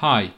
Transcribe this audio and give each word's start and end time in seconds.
Hi, 0.00 0.34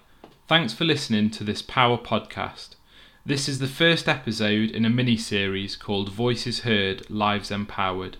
thanks 0.49 0.73
for 0.73 0.87
listening 0.87 1.29
to 1.33 1.45
this 1.45 1.60
POhWER 1.60 1.99
podcast. 1.99 2.77
This 3.26 3.46
is 3.46 3.58
the 3.58 3.67
first 3.67 4.08
episode 4.08 4.71
in 4.71 4.86
a 4.86 4.88
mini 4.88 5.18
series 5.18 5.76
called 5.76 6.10
Voices 6.10 6.60
Heard, 6.60 7.10
Lives 7.10 7.50
Empowered. 7.50 8.16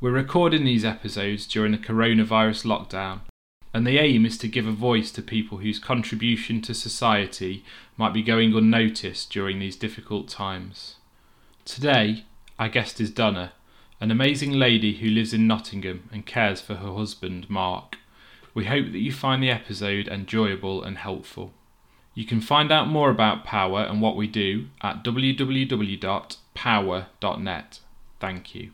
We're 0.00 0.12
recording 0.12 0.64
these 0.64 0.82
episodes 0.82 1.46
during 1.46 1.72
the 1.72 1.76
coronavirus 1.76 2.64
lockdown, 2.64 3.20
and 3.74 3.86
the 3.86 3.98
aim 3.98 4.24
is 4.24 4.38
to 4.38 4.48
give 4.48 4.66
a 4.66 4.72
voice 4.72 5.10
to 5.10 5.20
people 5.20 5.58
whose 5.58 5.78
contribution 5.78 6.62
to 6.62 6.72
society 6.72 7.62
might 7.98 8.14
be 8.14 8.22
going 8.22 8.54
unnoticed 8.54 9.30
during 9.30 9.58
these 9.58 9.76
difficult 9.76 10.28
times. 10.28 10.94
Today, 11.66 12.24
our 12.58 12.70
guest 12.70 13.02
is 13.02 13.10
Donna, 13.10 13.52
an 14.00 14.10
amazing 14.10 14.52
lady 14.52 14.94
who 14.94 15.10
lives 15.10 15.34
in 15.34 15.46
Nottingham 15.46 16.08
and 16.10 16.24
cares 16.24 16.62
for 16.62 16.76
her 16.76 16.94
husband, 16.94 17.50
Mark. 17.50 17.98
We 18.54 18.64
hope 18.66 18.92
that 18.92 19.00
you 19.00 19.12
find 19.12 19.42
the 19.42 19.50
episode 19.50 20.06
enjoyable 20.06 20.84
and 20.84 20.96
helpful. 20.96 21.52
You 22.14 22.24
can 22.24 22.40
find 22.40 22.70
out 22.70 22.86
more 22.86 23.10
about 23.10 23.44
POhWER 23.44 23.90
and 23.90 24.00
what 24.00 24.14
we 24.16 24.28
do 24.28 24.68
at 24.80 25.02
www.pohwer.net. 25.02 27.80
Thank 28.20 28.54
you. 28.54 28.70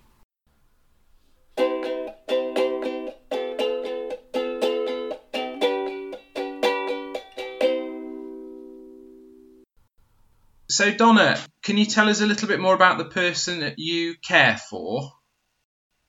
So, 10.69 10.93
Donna, 10.93 11.39
can 11.63 11.79
you 11.79 11.87
tell 11.87 12.09
us 12.09 12.21
a 12.21 12.27
little 12.27 12.49
bit 12.49 12.61
more 12.61 12.75
about 12.75 12.99
the 12.99 13.07
person 13.07 13.61
that 13.61 13.79
you 13.79 14.17
care 14.23 14.57
for? 14.57 15.11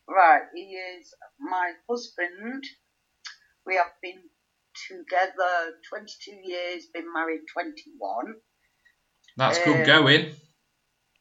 Right, 0.08 0.44
he 0.54 0.76
is 0.76 1.14
my 1.40 1.72
husband. 1.90 2.64
We 3.66 3.76
have 3.76 3.92
been 4.02 4.22
together 4.88 5.76
22 5.90 6.32
years, 6.44 6.88
been 6.94 7.12
married 7.14 7.42
21. 7.54 8.36
That's 9.38 9.58
Um, 9.60 9.64
good 9.66 9.86
going. 9.86 10.36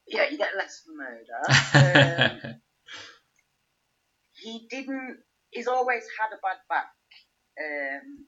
Yeah, 0.06 0.28
you 0.28 0.38
get 0.38 0.56
less 0.56 0.82
for 0.84 0.92
murder. 0.92 2.40
um, 2.44 2.60
he 4.34 4.66
didn't, 4.68 5.18
he's 5.50 5.68
always 5.68 6.04
had 6.18 6.32
a 6.34 6.40
bad 6.40 6.58
back, 6.68 6.90
um, 7.60 8.26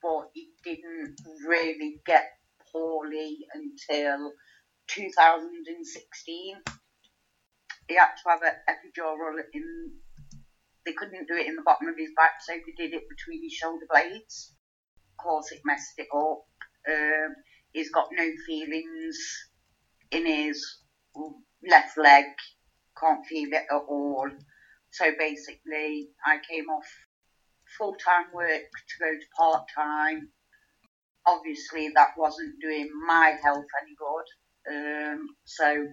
but 0.00 0.30
he 0.32 0.50
didn't 0.64 1.20
really 1.46 2.00
get 2.06 2.30
poorly 2.72 3.46
until 3.52 4.32
2016. 4.88 6.62
He 7.88 7.94
had 7.94 8.14
to 8.22 8.28
have 8.28 8.42
an 8.42 8.54
epidural 8.68 9.42
in, 9.52 9.92
they 10.88 10.94
couldn't 10.94 11.28
do 11.28 11.36
it 11.36 11.46
in 11.46 11.54
the 11.54 11.62
bottom 11.62 11.86
of 11.86 11.98
his 11.98 12.10
back, 12.16 12.32
so 12.40 12.54
they 12.54 12.72
did 12.82 12.94
it 12.94 13.04
between 13.10 13.42
his 13.42 13.52
shoulder 13.52 13.84
blades. 13.90 14.54
Of 15.18 15.22
course, 15.22 15.52
it 15.52 15.60
messed 15.62 15.98
it 15.98 16.08
up. 16.14 16.44
Um, 16.88 17.34
he's 17.72 17.90
got 17.90 18.06
no 18.10 18.26
feelings 18.46 19.18
in 20.10 20.24
his 20.24 20.64
left 21.68 21.98
leg, 21.98 22.24
can't 22.98 23.26
feel 23.26 23.50
it 23.52 23.66
at 23.70 23.82
all. 23.86 24.30
So 24.90 25.04
basically, 25.18 26.08
I 26.24 26.38
came 26.50 26.64
off 26.70 26.88
full 27.76 27.94
time 28.02 28.32
work 28.32 28.48
to 28.48 28.98
go 28.98 29.10
to 29.10 29.26
part 29.38 29.64
time. 29.76 30.30
Obviously, 31.26 31.90
that 31.94 32.16
wasn't 32.16 32.54
doing 32.62 32.88
my 33.06 33.34
health 33.42 33.66
any 33.82 33.94
good. 33.98 34.74
Um, 34.74 35.26
so 35.44 35.86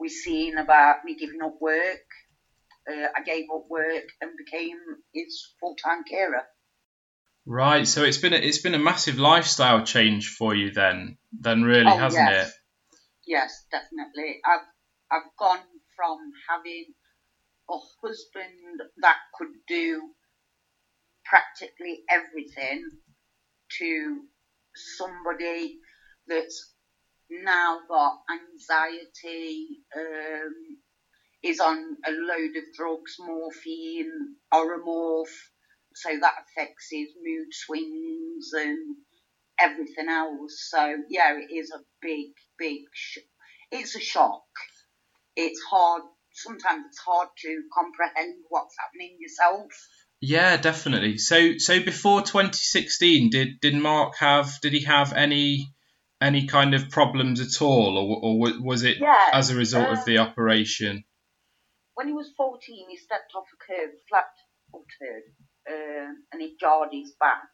we 0.00 0.08
seen 0.08 0.56
about 0.56 1.04
me 1.04 1.16
giving 1.18 1.42
up 1.42 1.56
work. 1.60 2.08
Uh, 2.90 3.08
I 3.16 3.22
gave 3.24 3.44
up 3.54 3.64
work 3.68 4.04
and 4.20 4.30
became 4.36 4.78
his 5.12 5.54
full 5.60 5.74
time 5.76 6.04
carer. 6.08 6.42
Right, 7.44 7.86
so 7.86 8.02
it's 8.02 8.18
been 8.18 8.32
a, 8.32 8.36
it's 8.36 8.58
been 8.60 8.74
a 8.74 8.78
massive 8.78 9.18
lifestyle 9.18 9.84
change 9.84 10.28
for 10.30 10.54
you 10.54 10.72
then, 10.72 11.16
then 11.32 11.62
really, 11.62 11.86
Oh, 11.86 11.96
hasn't 11.96 12.28
yes. 12.28 12.48
it? 12.48 12.52
Yes, 13.26 13.64
definitely. 13.70 14.40
I've 14.44 14.66
I've 15.10 15.30
gone 15.38 15.62
from 15.96 16.18
having 16.48 16.86
a 17.70 17.76
husband 18.02 18.80
that 18.98 19.16
could 19.34 19.48
do 19.68 20.10
practically 21.24 22.02
everything 22.10 22.82
to 23.78 24.20
somebody 24.74 25.78
that's 26.28 26.72
now 27.30 27.78
got 27.88 28.18
anxiety, 28.30 29.80
um, 29.96 30.52
is 31.42 31.60
on 31.60 31.96
a 32.06 32.10
load 32.10 32.56
of 32.56 32.64
drugs, 32.76 33.16
morphine, 33.18 34.36
Oramorph, 34.52 35.34
so 35.94 36.10
that 36.20 36.34
affects 36.44 36.88
his 36.90 37.08
mood 37.22 37.48
swings 37.52 38.50
and 38.52 38.96
everything 39.60 40.08
else. 40.08 40.68
So 40.70 40.96
yeah, 41.08 41.36
it 41.38 41.54
is 41.54 41.72
a 41.72 41.80
big, 42.02 42.28
big. 42.58 42.82
Sh- 42.92 43.18
it's 43.70 43.96
a 43.96 44.00
shock. 44.00 44.42
It's 45.36 45.60
hard. 45.62 46.02
Sometimes 46.32 46.84
it's 46.88 46.98
hard 46.98 47.28
to 47.42 47.62
comprehend 47.72 48.34
what's 48.48 48.74
happening 48.78 49.16
yourself. 49.18 49.70
Yeah, 50.20 50.56
definitely. 50.56 51.18
So 51.18 51.58
so 51.58 51.82
before 51.82 52.20
2016, 52.22 53.30
did 53.30 53.60
did 53.60 53.74
Mark 53.74 54.16
have 54.18 54.60
did 54.60 54.72
he 54.72 54.84
have 54.84 55.12
any 55.12 55.68
any 56.20 56.46
kind 56.46 56.74
of 56.74 56.90
problems 56.90 57.40
at 57.40 57.62
all, 57.62 57.98
or 57.98 58.20
or 58.22 58.62
was 58.62 58.82
it 58.82 58.98
Yeah. 58.98 59.30
as 59.32 59.50
a 59.50 59.56
result 59.56 59.90
of 59.90 59.98
um, 59.98 60.04
the 60.06 60.18
operation? 60.18 61.04
When 61.96 62.08
he 62.08 62.12
was 62.12 62.30
14, 62.36 62.90
he 62.90 62.96
stepped 62.98 63.32
off 63.34 63.48
a 63.48 63.56
curb, 63.56 63.90
flat 64.06 64.28
footed, 64.70 65.32
um, 65.66 66.24
and 66.30 66.42
he 66.42 66.54
jarred 66.60 66.90
his 66.92 67.14
back. 67.18 67.48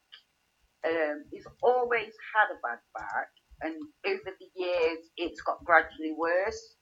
Um, 0.84 1.22
he's 1.30 1.46
always 1.62 2.10
had 2.34 2.50
a 2.50 2.58
bad 2.58 2.82
back, 2.92 3.30
and 3.60 3.74
over 4.04 4.34
the 4.34 4.50
years, 4.56 4.98
it's 5.16 5.40
got 5.42 5.64
gradually 5.64 6.12
worse. 6.18 6.74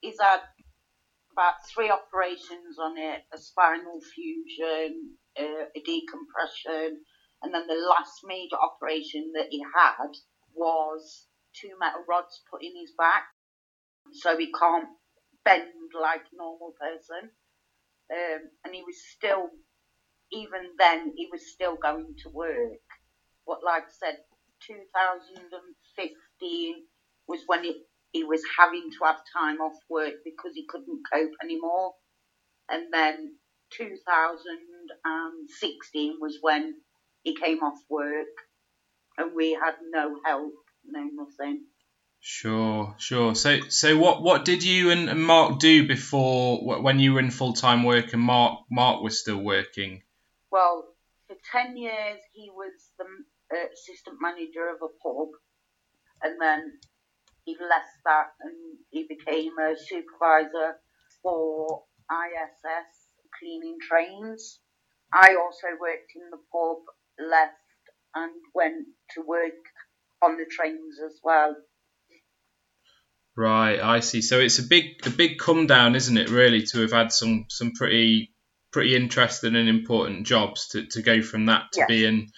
He's 0.00 0.18
had 0.18 0.40
about 1.32 1.60
three 1.68 1.90
operations 1.90 2.78
on 2.80 2.96
it 2.96 3.20
a 3.34 3.38
spinal 3.38 4.00
fusion, 4.14 5.18
uh, 5.38 5.68
a 5.76 5.80
decompression, 5.84 7.04
and 7.42 7.52
then 7.52 7.66
the 7.66 7.84
last 7.86 8.20
major 8.24 8.56
operation 8.56 9.32
that 9.34 9.48
he 9.50 9.62
had 9.76 10.08
was 10.54 11.26
two 11.54 11.76
metal 11.78 12.04
rods 12.08 12.40
put 12.50 12.62
in 12.64 12.72
his 12.80 12.94
back, 12.96 13.24
so 14.12 14.38
he 14.38 14.50
can't 14.58 14.88
bend 15.44 15.68
like 16.00 16.22
normal 16.32 16.74
person. 16.80 17.30
Um, 18.12 18.40
and 18.64 18.74
he 18.74 18.82
was 18.82 18.96
still, 19.16 19.48
even 20.32 20.72
then, 20.78 21.12
he 21.16 21.28
was 21.32 21.52
still 21.52 21.76
going 21.76 22.16
to 22.24 22.30
work. 22.30 22.80
But 23.46 23.58
like 23.64 23.84
I 23.84 23.92
said, 24.06 24.16
2015 24.66 26.74
was 27.28 27.40
when 27.46 27.64
it, 27.64 27.76
he 28.12 28.24
was 28.24 28.42
having 28.58 28.88
to 28.98 29.04
have 29.06 29.18
time 29.36 29.60
off 29.60 29.76
work 29.90 30.14
because 30.24 30.52
he 30.54 30.64
couldn't 30.68 31.00
cope 31.12 31.30
anymore. 31.42 31.92
And 32.70 32.92
then 32.92 33.36
2016 33.72 36.18
was 36.20 36.38
when 36.42 36.74
he 37.24 37.36
came 37.36 37.60
off 37.60 37.80
work 37.90 38.28
and 39.18 39.32
we 39.34 39.52
had 39.52 39.74
no 39.90 40.16
help, 40.24 40.52
no 40.84 41.02
nothing. 41.14 41.64
Sure, 42.24 42.94
sure. 42.98 43.34
So 43.34 43.58
so 43.68 43.98
what 43.98 44.22
what 44.22 44.44
did 44.44 44.62
you 44.62 44.92
and, 44.92 45.24
Mark 45.24 45.58
do 45.58 45.88
before 45.88 46.80
when 46.80 47.00
you 47.00 47.14
were 47.14 47.18
in 47.18 47.32
full 47.32 47.52
time 47.52 47.82
work 47.82 48.12
and 48.12 48.22
Mark 48.22 48.60
Mark 48.70 49.02
was 49.02 49.18
still 49.18 49.42
working? 49.42 50.02
Well, 50.52 50.94
for 51.26 51.34
10 51.50 51.76
years, 51.76 52.20
he 52.32 52.48
was 52.50 52.72
the 52.96 53.06
uh, 53.52 53.66
assistant 53.72 54.18
manager 54.20 54.68
of 54.70 54.76
a 54.82 54.92
pub, 55.02 55.30
and 56.22 56.40
then 56.40 56.78
he 57.44 57.56
left 57.60 57.90
that 58.04 58.28
and 58.40 58.54
he 58.90 59.02
became 59.02 59.58
a 59.58 59.74
supervisor 59.76 60.78
for 61.24 61.82
ISS 62.08 63.08
cleaning 63.36 63.78
trains. 63.80 64.60
I 65.12 65.34
also 65.34 65.74
worked 65.80 66.12
in 66.14 66.30
the 66.30 66.38
pub, 66.52 66.84
left, 67.18 67.56
and 68.14 68.32
went 68.54 68.86
to 69.16 69.22
work 69.22 69.58
on 70.22 70.36
the 70.36 70.46
trains 70.46 71.00
as 71.04 71.18
well. 71.24 71.56
Right, 73.36 73.80
I 73.80 74.00
see. 74.00 74.20
So 74.20 74.40
it's 74.40 74.58
a 74.58 74.62
big 74.64 75.06
a 75.06 75.10
big 75.10 75.38
come 75.38 75.66
down, 75.66 75.94
isn't 75.94 76.18
it? 76.18 76.28
Really, 76.28 76.62
to 76.66 76.80
have 76.80 76.92
had 76.92 77.12
some 77.12 77.46
some 77.48 77.72
pretty 77.72 78.32
pretty 78.72 78.94
interesting 78.94 79.54
and 79.56 79.68
important 79.68 80.26
jobs 80.26 80.68
to, 80.68 80.86
to 80.86 81.02
go 81.02 81.22
from 81.22 81.46
that 81.46 81.72
to 81.72 81.80
Yes. 81.80 81.88
being 81.88 82.30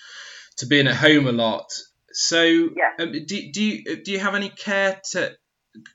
to 0.58 0.67
being 0.67 0.87
at 0.87 0.96
home 0.96 1.26
a 1.26 1.32
lot. 1.32 1.67
So, 2.12 2.43
Yeah. 2.44 2.93
um, 2.99 3.12
do, 3.12 3.52
do 3.52 3.62
you 3.62 3.96
do 4.05 4.12
you 4.12 4.20
have 4.20 4.37
any 4.37 4.50
care 4.50 5.00
to 5.12 5.37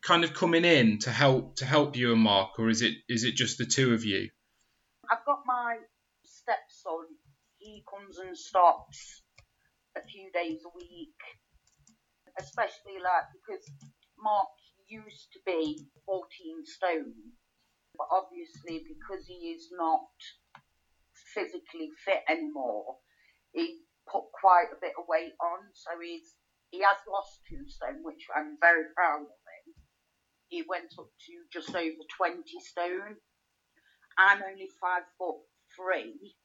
kind 0.02 0.26
of 0.26 0.34
coming 0.34 0.66
in 0.66 1.00
to 1.00 1.12
help 1.12 1.56
to 1.58 1.66
help 1.66 1.96
you 1.96 2.12
and 2.12 2.22
Mark, 2.22 2.60
or 2.60 2.70
is 2.70 2.82
it 2.82 2.96
is 3.08 3.24
it 3.24 3.36
just 3.36 3.58
the 3.58 3.66
two 3.66 3.94
of 3.94 4.04
you? 4.04 4.30
I've 5.10 5.24
got 5.26 5.44
my 5.46 5.78
stepson. 6.26 7.08
He 7.58 7.84
comes 7.90 8.18
and 8.18 8.38
stops 8.38 9.22
a 9.96 10.02
few 10.02 10.30
days 10.32 10.60
a 10.66 10.78
week, 10.78 11.16
especially 12.38 13.00
like 13.02 13.24
because 13.34 13.66
Mark 14.22 14.48
used 14.90 15.32
to 15.34 15.40
be 15.46 15.86
14 16.06 16.26
stone, 16.66 17.14
but 17.98 18.08
obviously 18.12 18.84
because 18.88 19.26
he 19.26 19.54
is 19.54 19.70
not 19.72 20.10
physically 21.34 21.90
fit 22.06 22.22
anymore, 22.28 22.98
he 23.54 23.78
put 24.12 24.24
quite 24.34 24.74
a 24.74 24.82
bit 24.82 24.94
of 24.98 25.06
weight 25.08 25.34
on, 25.42 25.60
so 25.74 25.92
he's 26.02 26.34
he 26.72 26.82
has 26.82 26.98
lost 27.10 27.42
two 27.50 27.66
stone, 27.68 28.04
which 28.04 28.26
I'm 28.36 28.58
very 28.62 28.86
proud 28.96 29.22
of 29.26 29.42
him. 29.42 29.74
He 30.50 30.64
went 30.70 30.94
up 31.00 31.10
to 31.10 31.34
just 31.52 31.74
over 31.74 32.04
20 32.18 32.44
stone. 32.62 33.18
I'm 34.18 34.44
only 34.44 34.70
five 34.80 35.02
foot 35.18 35.42
three, 35.76 36.36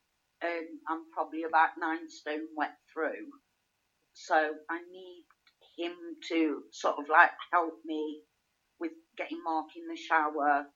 and 0.40 0.80
I'm 0.88 1.04
probably 1.12 1.42
about 1.44 1.76
nine 1.78 2.08
stone 2.08 2.48
wet 2.56 2.76
through. 2.92 3.28
So 4.14 4.34
I 4.70 4.78
need 4.90 5.24
him 5.76 5.92
to 6.28 6.62
sort 6.72 6.96
of 6.98 7.08
like 7.10 7.32
help 7.52 7.74
me 7.84 8.22
with 8.84 8.92
getting 9.16 9.42
Mark 9.42 9.68
in 9.76 9.88
the 9.88 9.96
shower 9.96 10.66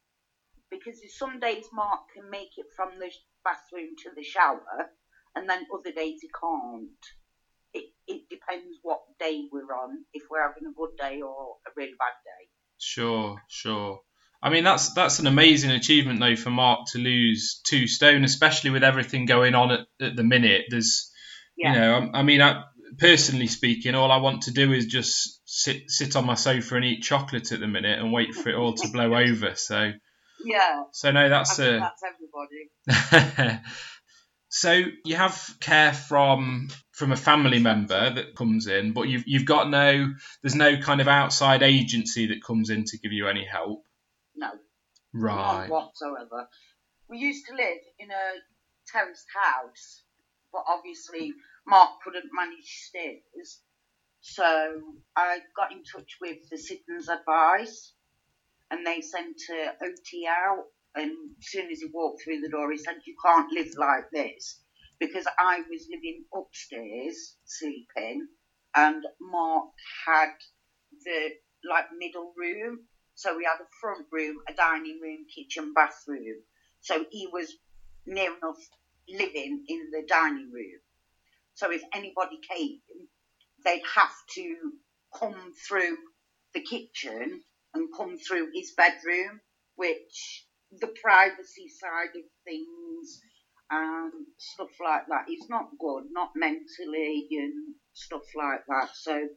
because 0.70 1.00
some 1.16 1.40
days 1.40 1.64
Mark 1.72 2.00
can 2.14 2.31
make 2.31 2.56
it 2.56 2.66
from 2.75 2.90
the 2.99 3.10
bathroom 3.44 3.90
to 4.05 4.10
the 4.16 4.22
shower, 4.22 4.90
and 5.34 5.49
then 5.49 5.66
other 5.72 5.93
days 5.93 6.20
he 6.20 6.28
can't. 6.28 6.88
It, 7.75 7.93
it 8.06 8.22
depends 8.31 8.78
what 8.82 9.00
day 9.20 9.44
we're 9.52 9.75
on, 9.75 10.05
if 10.14 10.25
we're 10.31 10.40
having 10.43 10.69
a 10.69 10.72
good 10.72 10.96
day 10.99 11.20
or 11.20 11.56
a 11.66 11.70
really 11.76 11.93
bad 11.99 12.16
day. 12.25 12.49
Sure, 12.78 13.37
sure. 13.49 14.00
I 14.40 14.50
mean 14.50 14.62
that's 14.62 14.94
that's 14.94 15.19
an 15.19 15.26
amazing 15.26 15.72
achievement 15.72 16.20
though 16.20 16.37
for 16.37 16.50
Mark 16.50 16.87
to 16.93 16.99
lose 16.99 17.61
two 17.66 17.88
stone, 17.88 18.25
especially 18.25 18.70
with 18.70 18.84
everything 18.84 19.26
going 19.26 19.54
on 19.54 19.72
at, 19.72 19.81
at 20.00 20.16
the 20.16 20.22
minute. 20.22 20.66
There's, 20.70 21.11
yeah. 21.56 21.72
you 21.72 21.81
know, 21.81 22.11
I, 22.14 22.20
I 22.20 22.22
mean, 22.22 22.40
I, 22.40 22.62
personally 22.99 23.46
speaking, 23.46 23.94
all 23.94 24.11
I 24.11 24.19
want 24.19 24.43
to 24.43 24.52
do 24.52 24.73
is 24.73 24.87
just 24.87 25.40
sit 25.44 25.90
sit 25.90 26.17
on 26.17 26.26
my 26.26 26.35
sofa 26.35 26.76
and 26.76 26.85
eat 26.85 27.02
chocolate 27.02 27.52
at 27.52 27.61
the 27.61 27.67
minute 27.67 27.99
and 27.99 28.12
wait 28.12 28.35
for 28.35 28.50
it 28.50 28.56
all 28.56 28.75
to 28.75 28.88
blow 28.88 29.14
over. 29.19 29.55
So 29.55 29.93
yeah. 30.44 30.85
So 30.93 31.11
no, 31.11 31.29
that's 31.29 31.58
uh, 31.58 31.81
that's 31.81 32.02
everybody. 32.05 33.61
so 34.49 34.82
you 35.05 35.17
have 35.17 35.56
care 35.61 35.93
from 35.93 36.69
from 36.93 37.12
a 37.12 37.17
family 37.17 37.58
member 37.58 38.14
that 38.14 38.35
comes 38.35 38.67
in, 38.67 38.93
but 38.93 39.08
you've 39.08 39.25
you've 39.26 39.44
got 39.44 39.69
no 39.69 40.12
there's 40.43 40.55
no 40.55 40.79
kind 40.79 41.00
of 41.00 41.08
outside 41.08 41.62
agency 41.62 42.29
that 42.29 42.43
comes 42.44 42.70
in 42.70 42.85
to 42.85 42.99
give 42.99 43.12
you 43.12 43.29
any 43.29 43.44
help. 43.44 43.82
No. 44.37 44.50
Right. 45.12 45.69
Not 45.69 45.70
whatsoever. 45.70 46.49
We 47.08 47.19
used 47.19 47.46
to 47.46 47.55
live 47.55 47.79
in 47.99 48.11
a 48.11 48.93
terraced 48.93 49.26
house, 49.35 50.02
but 50.52 50.62
obviously 50.69 51.32
Mark 51.69 51.91
couldn't 52.05 52.31
manage 52.35 52.67
stairs. 52.88 53.62
So 54.20 54.44
I 55.17 55.41
got 55.56 55.73
in 55.73 55.82
touch 55.85 56.19
with 56.20 56.38
the 56.50 56.59
Citizens 56.59 57.09
Advice 57.09 57.93
and 58.70 58.87
they 58.87 59.00
sent 59.00 59.37
a 59.50 59.73
OT 59.85 60.26
out. 60.29 60.65
And 60.94 61.11
as 61.38 61.47
soon 61.50 61.70
as 61.70 61.81
he 61.81 61.88
walked 61.93 62.23
through 62.25 62.41
the 62.41 62.49
door, 62.49 62.70
he 62.73 62.79
said, 62.79 62.97
"You 63.06 63.15
can't 63.25 63.53
live 63.53 63.69
like 63.76 64.11
this," 64.12 64.61
because 64.99 65.26
I 65.38 65.61
was 65.70 65.88
living 65.91 66.25
upstairs 66.35 67.37
sleeping, 67.44 68.29
and 68.75 69.06
Mark 69.21 69.71
had 70.06 70.32
the 71.05 71.37
like 71.64 71.87
middle 71.99 72.32
room. 72.37 72.88
So 73.14 73.37
we 73.37 73.44
had 73.44 73.61
a 73.61 73.69
front 73.81 74.06
room, 74.11 74.38
a 74.49 74.55
dining 74.55 75.00
room, 75.00 75.26
kitchen, 75.35 75.73
bathroom. 75.75 76.43
So 76.81 77.06
he 77.11 77.26
was 77.26 77.55
near 78.06 78.35
enough 78.37 78.59
living 79.09 79.64
in 79.69 79.91
the 79.91 80.05
dining 80.09 80.50
room. 80.53 80.81
So 81.58 81.72
if 81.72 81.82
anybody 81.93 82.38
came, 82.49 82.78
they'd 83.64 83.82
have 83.96 84.14
to 84.37 84.72
come 85.19 85.52
through 85.66 85.96
the 86.55 86.60
kitchen 86.60 87.43
and 87.75 87.88
come 87.96 88.16
through 88.16 88.50
his 88.55 88.75
bedroom, 88.76 89.40
which 89.75 90.46
the 90.70 90.94
privacy 91.02 91.66
side 91.69 92.14
of 92.14 92.22
things 92.44 93.20
and 93.72 94.12
stuff 94.38 94.70
like 94.84 95.02
that 95.08 95.25
is 95.28 95.49
not 95.50 95.66
good, 95.81 96.05
not 96.12 96.31
mentally 96.37 97.26
and 97.32 97.75
stuff 97.93 98.22
like 98.37 98.61
that. 98.69 98.90
So 98.94 99.28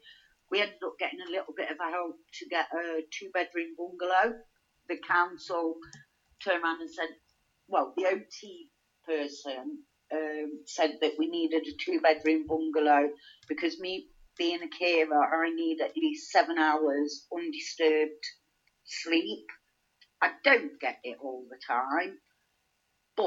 we 0.51 0.62
ended 0.62 0.75
up 0.85 0.94
getting 1.00 1.21
a 1.27 1.31
little 1.31 1.56
bit 1.57 1.71
of 1.71 1.77
a 1.81 1.89
help 1.89 2.17
to 2.39 2.45
get 2.51 2.67
a 2.71 3.01
two 3.17 3.31
bedroom 3.33 3.74
bungalow. 3.75 4.35
The 4.89 4.97
council 5.07 5.74
turned 6.44 6.63
around 6.63 6.81
and 6.81 6.91
said, 6.91 7.09
well, 7.67 7.94
the 7.97 8.06
OT 8.06 8.69
person 9.07 9.79
um, 10.13 10.60
said 10.66 10.98
that 11.02 11.13
we 11.18 11.28
needed 11.28 11.63
a 11.68 11.74
two 11.84 12.00
bedroom 12.02 12.46
bungalow 12.48 13.10
because 13.48 13.80
me 13.80 14.08
being 14.38 14.62
a 14.63 14.68
carer, 14.69 15.46
I 15.46 15.50
need 15.56 15.81
at 15.81 15.98
least 15.98 16.31
seven 16.31 16.58
hours 16.58 17.25
undisturbed 17.36 18.25
sleep. 18.86 19.46
I 20.22 20.31
don't 20.44 20.80
get 20.80 21.00
it 21.04 21.18
all 21.22 21.46
the 21.50 21.58
time, 21.66 22.18
but 23.18 23.25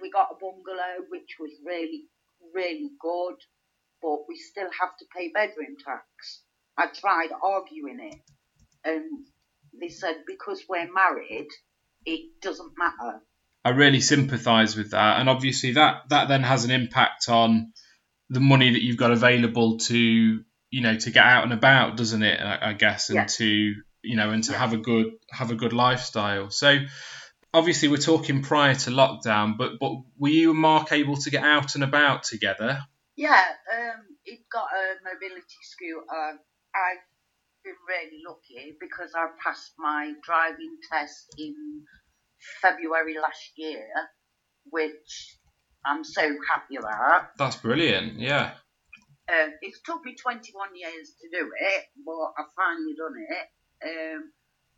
we 0.00 0.10
got 0.10 0.28
a 0.32 0.34
bungalow 0.40 1.04
which 1.10 1.36
was 1.38 1.52
really, 1.64 2.04
really 2.54 2.90
good, 3.00 3.36
but 4.02 4.18
we 4.28 4.36
still 4.36 4.70
have 4.80 4.96
to 4.98 5.06
pay 5.16 5.30
bedroom 5.34 5.76
tax. 5.84 6.42
I 6.78 6.86
tried 6.86 7.30
arguing 7.42 8.00
it, 8.00 8.20
and 8.84 9.24
they 9.80 9.88
said 9.88 10.16
because 10.26 10.64
we're 10.68 10.92
married, 10.92 11.48
it 12.06 12.30
doesn't 12.42 12.72
matter. 12.78 13.20
I 13.64 13.70
really 13.70 14.00
sympathise 14.00 14.76
with 14.76 14.92
that, 14.92 15.20
and 15.20 15.28
obviously 15.28 15.72
that 15.72 16.08
that 16.08 16.28
then 16.28 16.42
has 16.42 16.64
an 16.64 16.70
impact 16.70 17.28
on 17.28 17.72
the 18.30 18.40
money 18.40 18.72
that 18.72 18.82
you've 18.82 18.96
got 18.96 19.10
available 19.10 19.78
to 19.78 19.98
you 19.98 20.80
know 20.80 20.96
to 20.96 21.10
get 21.10 21.24
out 21.24 21.44
and 21.44 21.52
about, 21.52 21.96
doesn't 21.96 22.22
it? 22.22 22.40
I, 22.40 22.70
I 22.70 22.72
guess, 22.72 23.10
and 23.10 23.16
yeah. 23.16 23.26
to 23.26 23.74
you 24.02 24.16
know, 24.16 24.30
and 24.30 24.44
to 24.44 24.52
have 24.52 24.72
a 24.72 24.78
good 24.78 25.06
have 25.30 25.50
a 25.50 25.54
good 25.54 25.72
lifestyle. 25.72 26.50
So 26.50 26.78
obviously 27.52 27.88
we're 27.88 27.98
talking 27.98 28.42
prior 28.42 28.74
to 28.74 28.90
lockdown, 28.90 29.56
but 29.58 29.72
but 29.78 29.92
were 30.18 30.28
you 30.28 30.50
and 30.50 30.58
Mark 30.58 30.92
able 30.92 31.16
to 31.16 31.30
get 31.30 31.44
out 31.44 31.74
and 31.74 31.84
about 31.84 32.22
together? 32.22 32.80
Yeah, 33.16 33.44
um, 33.72 34.16
he 34.22 34.40
got 34.50 34.68
a 34.72 34.94
mobility 35.04 35.60
scooter. 35.62 36.38
I've 36.74 37.04
been 37.64 37.74
really 37.86 38.22
lucky 38.26 38.76
because 38.80 39.12
I 39.14 39.28
passed 39.42 39.72
my 39.78 40.14
driving 40.22 40.78
test 40.90 41.34
in 41.36 41.84
February 42.62 43.16
last 43.20 43.52
year, 43.56 43.86
which 44.70 45.36
I'm 45.84 46.04
so 46.04 46.22
happy 46.50 46.76
about. 46.76 47.36
That's 47.36 47.56
brilliant, 47.56 48.18
yeah. 48.18 48.52
Uh, 49.28 49.50
it's 49.62 49.80
took 49.82 50.04
me 50.04 50.14
21 50.16 50.74
years 50.74 51.12
to 51.20 51.28
do 51.30 51.50
it, 51.60 51.84
but 52.04 52.32
I 52.36 52.44
finally 52.56 52.94
done 52.96 53.14
it. 53.28 54.16
Um, 54.16 54.32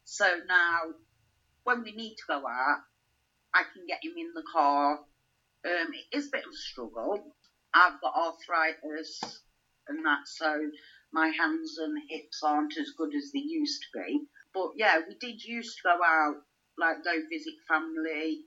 so 0.05 0.27
now, 0.47 0.95
when 1.65 1.83
we 1.83 1.93
need 1.93 2.17
to 2.17 2.23
go 2.29 2.47
out, 2.47 2.81
I 3.55 3.63
can 3.73 3.87
get 3.87 4.01
him 4.03 4.13
in 4.17 4.33
the 4.35 4.45
car. 4.53 4.99
Um, 5.65 5.89
it 5.93 6.17
is 6.17 6.27
a 6.27 6.31
bit 6.33 6.45
of 6.45 6.53
a 6.53 6.57
struggle. 6.57 7.35
I've 7.75 8.01
got 8.01 8.15
arthritis 8.15 9.21
and 9.89 10.05
that, 10.05 10.27
so 10.27 10.71
my 11.13 11.29
hands 11.29 11.79
and 11.79 11.97
hips 12.09 12.43
aren't 12.43 12.77
as 12.79 12.91
good 12.97 13.15
as 13.15 13.31
they 13.33 13.41
used 13.41 13.83
to 13.83 14.01
be. 14.01 14.21
But 14.55 14.73
yeah, 14.77 14.99
we 15.07 15.15
did 15.21 15.43
used 15.43 15.77
to 15.79 15.83
go 15.85 16.05
out, 16.05 16.37
like 16.79 17.05
go 17.05 17.13
visit 17.31 17.55
family. 17.69 18.41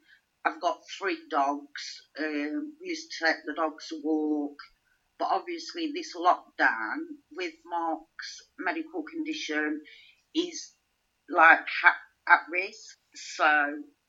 I've 0.45 0.61
got 0.61 0.79
three 0.99 1.17
dogs. 1.29 2.03
Um, 2.19 2.73
used 2.81 3.11
to 3.11 3.25
take 3.25 3.37
the 3.45 3.53
dogs 3.53 3.91
walk. 4.03 4.57
But 5.17 5.29
obviously, 5.31 5.91
this 5.95 6.13
lockdown 6.15 6.97
with 7.31 7.53
Mark's 7.65 8.41
medical 8.59 9.03
condition, 9.03 9.81
is 10.35 10.73
like 11.29 11.65
ha- 11.81 12.33
at 12.33 12.41
risk, 12.51 12.97
so 13.15 13.45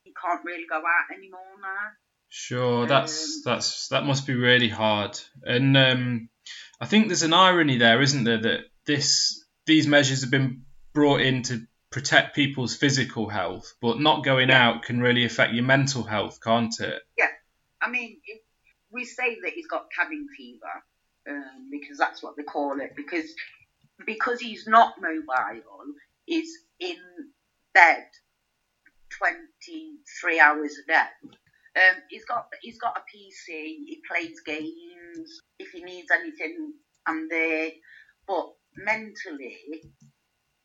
he 0.03 0.13
can't 0.21 0.43
really 0.43 0.65
go 0.69 0.77
out 0.77 1.17
anymore 1.17 1.39
now. 1.61 1.91
Sure, 2.29 2.85
that's 2.85 3.37
um, 3.37 3.41
that's 3.45 3.87
that 3.87 4.05
must 4.05 4.27
be 4.27 4.35
really 4.35 4.67
hard, 4.67 5.17
and 5.43 5.77
um, 5.77 6.29
I 6.81 6.85
think 6.85 7.07
there's 7.07 7.23
an 7.23 7.33
irony 7.33 7.77
there, 7.77 8.01
isn't 8.01 8.25
there, 8.25 8.41
that 8.41 8.59
this 8.85 9.45
these 9.65 9.87
measures 9.87 10.21
have 10.21 10.31
been 10.31 10.63
brought 10.93 11.21
in 11.21 11.43
to 11.43 11.65
protect 11.97 12.35
people's 12.35 12.75
physical 12.75 13.27
health, 13.27 13.73
but 13.81 13.99
not 13.99 14.23
going 14.23 14.49
yeah. 14.49 14.67
out 14.67 14.83
can 14.83 14.99
really 14.99 15.25
affect 15.25 15.51
your 15.53 15.63
mental 15.63 16.03
health, 16.03 16.39
can't 16.43 16.79
it? 16.79 17.01
Yeah, 17.17 17.25
I 17.81 17.89
mean, 17.89 18.17
we 18.91 19.03
say 19.03 19.39
that 19.41 19.53
he's 19.53 19.65
got 19.65 19.87
cabin 19.89 20.27
fever 20.37 20.83
um, 21.27 21.69
because 21.71 21.97
that's 21.97 22.21
what 22.21 22.37
they 22.37 22.43
call 22.43 22.79
it, 22.81 22.95
because 22.95 23.25
because 24.05 24.39
he's 24.39 24.67
not 24.67 25.01
mobile, 25.01 25.95
is 26.27 26.55
in 26.79 26.97
bed 27.73 28.05
23 29.17 30.39
hours 30.39 30.75
a 30.83 30.87
day. 30.87 31.29
Um, 31.77 32.03
he's 32.11 32.25
got 32.25 32.45
he's 32.61 32.77
got 32.77 32.95
a 32.95 33.01
PC. 33.01 33.47
He 33.47 34.03
plays 34.07 34.39
games. 34.41 35.41
If 35.57 35.71
he 35.71 35.83
needs 35.83 36.11
anything, 36.11 36.73
I'm 37.07 37.27
there. 37.27 37.71
But 38.27 38.53
mentally, 38.75 39.57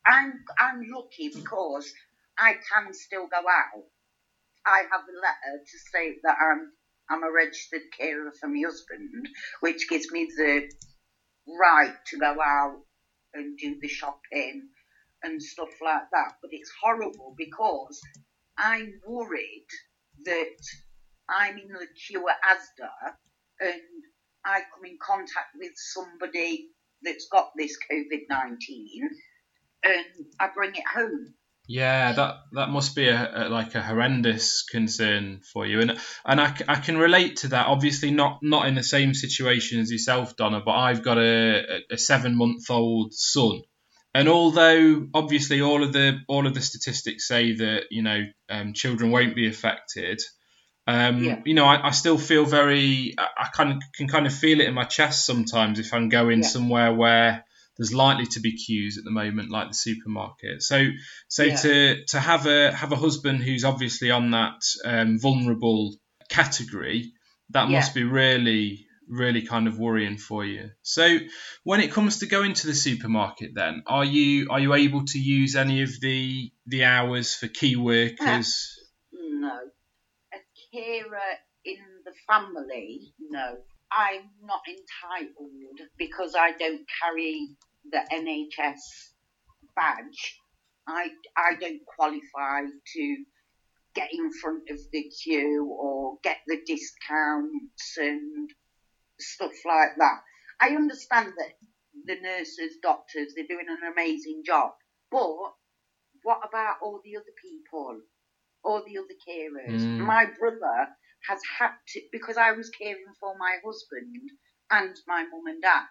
I'm 0.05 0.43
I'm 0.59 0.81
lucky 0.93 1.29
because 1.33 1.91
I 2.39 2.53
can 2.73 2.93
still 2.93 3.27
go 3.27 3.37
out. 3.39 3.83
I 4.65 4.79
have 4.91 5.01
a 5.01 5.19
letter 5.21 5.63
to 5.63 5.77
say 5.93 6.15
that 6.23 6.37
I'm 6.41 6.71
I'm 7.09 7.23
a 7.23 7.31
registered 7.31 7.83
carer 7.97 8.31
for 8.39 8.47
my 8.47 8.61
husband, 8.65 9.27
which 9.61 9.87
gives 9.89 10.11
me 10.11 10.27
the 10.37 10.63
right 11.59 11.93
to 12.07 12.17
go 12.17 12.35
out 12.41 12.79
and 13.33 13.57
do 13.57 13.75
the 13.81 13.87
shopping 13.89 14.67
and 15.23 15.41
stuff 15.41 15.69
like 15.83 16.03
that. 16.13 16.33
But 16.41 16.51
it's 16.53 16.71
horrible 16.83 17.33
because 17.37 17.99
I'm 18.57 18.99
worried 19.05 19.65
that 20.25 20.47
I'm 21.29 21.57
in 21.57 21.69
the 21.69 21.87
queue 22.07 22.25
at 22.29 22.37
Asda 22.57 23.13
and 23.61 23.81
I 24.45 24.59
come 24.61 24.85
in 24.85 24.97
contact 25.05 25.49
with 25.57 25.71
somebody 25.75 26.67
that's 27.03 27.27
got 27.31 27.47
this 27.57 27.75
COVID 27.91 28.21
19 28.29 29.09
and 29.83 30.25
I 30.39 30.49
bring 30.53 30.75
it 30.75 30.87
home. 30.87 31.33
Yeah, 31.67 32.11
that 32.11 32.35
that 32.53 32.69
must 32.69 32.93
be 32.93 33.07
a, 33.07 33.47
a, 33.47 33.49
like 33.49 33.73
a 33.73 33.81
horrendous 33.81 34.63
concern 34.63 35.41
for 35.53 35.65
you, 35.65 35.79
and 35.79 35.97
and 36.25 36.41
I, 36.41 36.53
I 36.67 36.75
can 36.75 36.97
relate 36.97 37.37
to 37.37 37.49
that. 37.49 37.67
Obviously, 37.67 38.11
not 38.11 38.39
not 38.41 38.67
in 38.67 38.75
the 38.75 38.83
same 38.83 39.13
situation 39.13 39.79
as 39.79 39.89
yourself, 39.89 40.35
Donna, 40.35 40.61
but 40.63 40.73
I've 40.73 41.03
got 41.03 41.17
a, 41.17 41.79
a 41.89 41.97
seven 41.97 42.35
month 42.37 42.69
old 42.69 43.13
son, 43.13 43.61
and 44.13 44.27
although 44.27 45.07
obviously 45.13 45.61
all 45.61 45.83
of 45.83 45.93
the 45.93 46.19
all 46.27 46.47
of 46.47 46.53
the 46.53 46.61
statistics 46.61 47.27
say 47.29 47.53
that 47.53 47.83
you 47.91 48.01
know 48.01 48.25
um, 48.49 48.73
children 48.73 49.11
won't 49.11 49.35
be 49.35 49.47
affected, 49.47 50.21
um, 50.85 51.23
yeah. 51.23 51.41
you 51.45 51.53
know 51.53 51.65
I, 51.65 51.87
I, 51.87 51.91
still 51.91 52.17
feel 52.17 52.45
very 52.45 53.15
I, 53.17 53.43
I 53.43 53.47
kind 53.47 53.71
of 53.71 53.81
can 53.95 54.09
kind 54.09 54.27
of 54.27 54.33
feel 54.33 54.59
it 54.59 54.67
in 54.67 54.73
my 54.73 54.83
chest 54.83 55.25
sometimes 55.25 55.79
if 55.79 55.93
I'm 55.93 56.09
going 56.09 56.41
yeah. 56.41 56.47
somewhere 56.47 56.93
where 56.93 57.45
there's 57.83 57.93
likely 57.93 58.25
to 58.25 58.39
be 58.39 58.55
queues 58.55 58.97
at 58.97 59.03
the 59.03 59.11
moment, 59.11 59.51
like 59.51 59.67
the 59.67 59.73
supermarket. 59.73 60.63
So, 60.63 60.87
so 61.27 61.43
yeah. 61.43 61.55
to 61.57 62.05
to 62.05 62.19
have 62.19 62.45
a 62.47 62.71
have 62.71 62.93
a 62.93 62.95
husband 62.95 63.43
who's 63.43 63.65
obviously 63.65 64.09
on 64.09 64.31
that 64.31 64.61
um, 64.85 65.19
vulnerable 65.19 65.93
category, 66.29 67.11
that 67.49 67.69
yeah. 67.69 67.79
must 67.79 67.93
be 67.93 68.03
really 68.03 68.87
really 69.09 69.41
kind 69.41 69.67
of 69.67 69.77
worrying 69.77 70.17
for 70.17 70.45
you. 70.45 70.69
So, 70.81 71.17
when 71.65 71.81
it 71.81 71.91
comes 71.91 72.19
to 72.19 72.25
going 72.25 72.53
to 72.53 72.67
the 72.67 72.73
supermarket, 72.73 73.51
then 73.53 73.83
are 73.85 74.05
you 74.05 74.47
are 74.49 74.61
you 74.61 74.73
able 74.73 75.03
to 75.07 75.19
use 75.19 75.57
any 75.57 75.83
of 75.83 75.89
the 75.99 76.53
the 76.65 76.85
hours 76.85 77.35
for 77.35 77.49
key 77.49 77.75
workers? 77.75 78.79
No, 79.11 79.59
a 80.33 80.37
carer 80.71 81.19
in 81.65 81.79
the 82.05 82.13
family, 82.29 83.13
no. 83.19 83.57
I'm 83.95 84.29
not 84.43 84.61
entitled 84.67 85.79
because 85.99 86.33
I 86.35 86.53
don't 86.53 86.81
carry 87.01 87.49
the 87.91 88.01
NHS 88.11 88.79
badge. 89.75 90.39
I, 90.87 91.09
I 91.37 91.55
don't 91.59 91.81
qualify 91.85 92.61
to 92.95 93.15
get 93.95 94.09
in 94.11 94.31
front 94.33 94.63
of 94.69 94.79
the 94.91 95.03
queue 95.23 95.65
or 95.79 96.17
get 96.23 96.37
the 96.47 96.59
discounts 96.65 97.97
and 97.97 98.49
stuff 99.19 99.53
like 99.65 99.95
that. 99.97 100.21
I 100.59 100.69
understand 100.75 101.33
that 101.37 101.53
the 102.05 102.15
nurses, 102.21 102.77
doctors, 102.81 103.33
they're 103.35 103.47
doing 103.47 103.67
an 103.69 103.91
amazing 103.91 104.43
job. 104.45 104.71
But 105.11 105.53
what 106.23 106.39
about 106.47 106.77
all 106.81 107.01
the 107.03 107.17
other 107.17 107.33
people? 107.41 108.01
All 108.63 108.83
the 108.85 108.97
other 108.97 109.15
carers? 109.27 109.81
Mm. 109.81 109.99
My 109.99 110.25
brother 110.39 110.87
has 111.29 111.39
had 111.59 111.71
to, 111.89 112.01
because 112.11 112.37
I 112.37 112.51
was 112.51 112.69
caring 112.69 113.13
for 113.19 113.37
my 113.37 113.57
husband 113.63 114.29
and 114.71 114.95
my 115.07 115.23
mum 115.23 115.47
and 115.47 115.61
dad. 115.61 115.83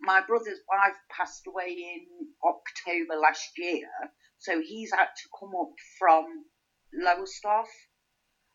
My 0.00 0.20
brother's 0.20 0.60
wife 0.68 0.96
passed 1.10 1.46
away 1.46 1.70
in 1.70 2.32
October 2.42 3.16
last 3.16 3.50
year, 3.58 3.88
so 4.38 4.60
he's 4.60 4.92
had 4.92 5.08
to 5.16 5.28
come 5.38 5.54
up 5.54 5.74
from 5.98 6.44
Lowestoft 6.92 7.70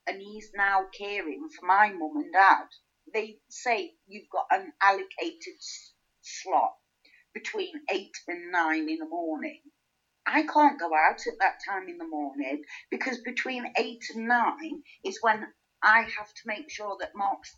and 0.08 0.22
he's 0.22 0.52
now 0.54 0.86
caring 0.98 1.50
for 1.50 1.66
my 1.66 1.90
mum 1.90 2.16
and 2.16 2.34
dad. 2.34 2.68
They 3.14 3.40
say 3.50 3.94
you've 4.08 4.30
got 4.30 4.48
an 4.52 4.74
allocated 4.82 5.56
slot 6.22 6.76
between 7.34 7.74
8 7.90 8.10
and 8.28 8.52
9 8.52 8.90
in 8.90 8.98
the 8.98 9.08
morning. 9.08 9.62
I 10.26 10.44
can't 10.44 10.80
go 10.80 10.94
out 10.96 11.28
at 11.28 11.40
that 11.40 11.60
time 11.68 11.90
in 11.90 11.98
the 11.98 12.08
morning 12.08 12.64
because 12.90 13.20
between 13.22 13.74
8 13.78 14.04
and 14.16 14.28
9 14.28 14.84
is 15.04 15.20
when 15.22 15.54
I 15.82 16.02
have 16.02 16.34
to 16.34 16.48
make 16.48 16.70
sure 16.70 16.96
that 17.00 17.16
Mark's 17.16 17.58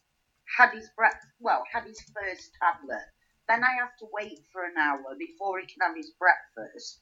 had 0.57 0.73
his 0.73 0.89
breath, 0.95 1.19
well, 1.39 1.63
had 1.71 1.85
his 1.85 2.01
first 2.13 2.51
tablet. 2.61 3.05
Then 3.47 3.63
I 3.63 3.75
have 3.79 3.95
to 3.99 4.07
wait 4.11 4.39
for 4.51 4.63
an 4.63 4.77
hour 4.77 5.15
before 5.17 5.59
he 5.59 5.67
can 5.67 5.87
have 5.87 5.95
his 5.95 6.11
breakfast. 6.19 6.99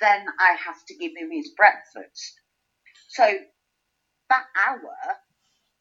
Then 0.00 0.26
I 0.40 0.56
have 0.64 0.84
to 0.86 0.94
give 0.94 1.12
him 1.16 1.30
his 1.30 1.50
breakfast. 1.56 2.40
So 3.08 3.24
that 4.30 4.44
hour 4.66 5.16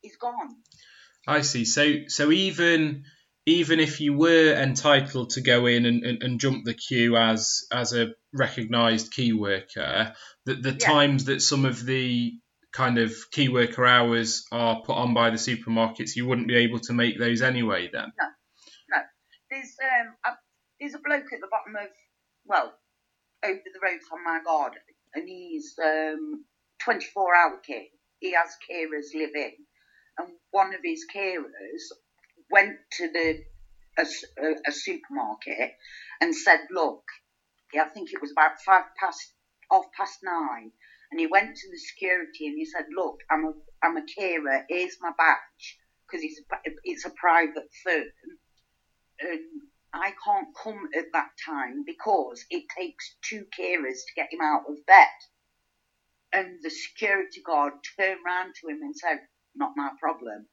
is 0.03 0.15
gone. 0.17 0.55
I 1.27 1.41
see. 1.41 1.65
So 1.65 2.07
so 2.07 2.31
even 2.31 3.05
even 3.45 3.79
if 3.79 3.99
you 3.99 4.13
were 4.13 4.53
entitled 4.53 5.31
to 5.31 5.41
go 5.41 5.65
in 5.65 5.85
and, 5.85 6.03
and, 6.03 6.23
and 6.23 6.39
jump 6.39 6.63
the 6.63 6.73
queue 6.73 7.17
as 7.17 7.65
as 7.71 7.93
a 7.93 8.13
recognised 8.33 9.11
key 9.11 9.33
worker, 9.33 10.13
the, 10.45 10.55
the 10.55 10.71
yeah. 10.71 10.77
times 10.77 11.25
that 11.25 11.41
some 11.41 11.65
of 11.65 11.85
the 11.85 12.33
kind 12.71 12.97
of 12.97 13.13
key 13.31 13.49
worker 13.49 13.85
hours 13.85 14.45
are 14.51 14.81
put 14.81 14.95
on 14.95 15.13
by 15.13 15.29
the 15.29 15.37
supermarkets, 15.37 16.15
you 16.15 16.25
wouldn't 16.25 16.47
be 16.47 16.57
able 16.57 16.79
to 16.79 16.93
make 16.93 17.19
those 17.19 17.41
anyway 17.41 17.89
then? 17.91 18.11
No. 18.19 18.25
There's, 19.63 19.77
um, 20.07 20.15
a, 20.25 20.29
there's 20.79 20.93
a 20.93 20.99
bloke 20.99 21.31
at 21.31 21.39
the 21.39 21.47
bottom 21.49 21.75
of, 21.75 21.89
well, 22.45 22.73
over 23.45 23.61
the 23.63 23.79
road 23.81 23.99
from 24.09 24.23
my 24.23 24.39
garden, 24.43 24.81
and 25.15 25.27
he's 25.27 25.73
um, 25.81 26.43
24 26.83 27.35
hour 27.35 27.57
care. 27.65 27.87
He 28.19 28.33
has 28.33 28.49
carers 28.69 29.15
live 29.15 29.35
in. 29.35 29.53
And 30.17 30.27
one 30.51 30.73
of 30.73 30.81
his 30.83 31.05
carers 31.15 31.43
went 32.51 32.75
to 32.97 33.11
the 33.11 33.39
a, 33.97 34.05
a, 34.67 34.71
supermarket 34.71 35.71
and 36.19 36.35
said, 36.35 36.59
look, 36.71 37.03
I 37.73 37.85
think 37.85 38.11
it 38.11 38.21
was 38.21 38.31
about 38.31 38.59
five 38.65 38.83
past, 38.99 39.33
off 39.71 39.85
past 39.97 40.19
nine 40.23 40.71
and 41.11 41.19
he 41.19 41.27
went 41.27 41.55
to 41.55 41.69
the 41.69 41.77
security 41.77 42.47
and 42.47 42.57
he 42.57 42.65
said, 42.65 42.85
"Look, 42.95 43.19
I'm 43.29 43.45
a 43.45 43.53
I'm 43.83 43.97
a 43.97 44.05
carer. 44.17 44.65
Here's 44.67 44.97
my 44.99 45.11
badge 45.15 45.77
because 46.07 46.23
it's 46.23 46.41
a, 46.51 46.71
it's 46.83 47.05
a 47.05 47.11
private 47.11 47.69
firm, 47.83 48.05
and 49.19 49.61
I 49.93 50.13
can't 50.25 50.55
come 50.55 50.89
at 50.97 51.11
that 51.13 51.31
time 51.45 51.83
because 51.85 52.43
it 52.49 52.65
takes 52.77 53.15
two 53.21 53.45
carers 53.57 54.05
to 54.05 54.13
get 54.15 54.33
him 54.33 54.41
out 54.41 54.63
of 54.67 54.85
bed." 54.85 55.07
And 56.31 56.61
the 56.63 56.71
security 56.71 57.41
guard 57.41 57.73
turned 57.97 58.25
round 58.25 58.55
to 58.55 58.67
him 58.67 58.81
and 58.81 58.95
said, 58.97 59.27
"Not 59.55 59.77
my 59.77 59.91
problem." 59.99 60.49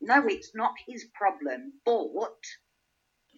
No, 0.00 0.26
it's 0.26 0.54
not 0.54 0.74
his 0.86 1.04
problem, 1.14 1.80
but 1.84 2.38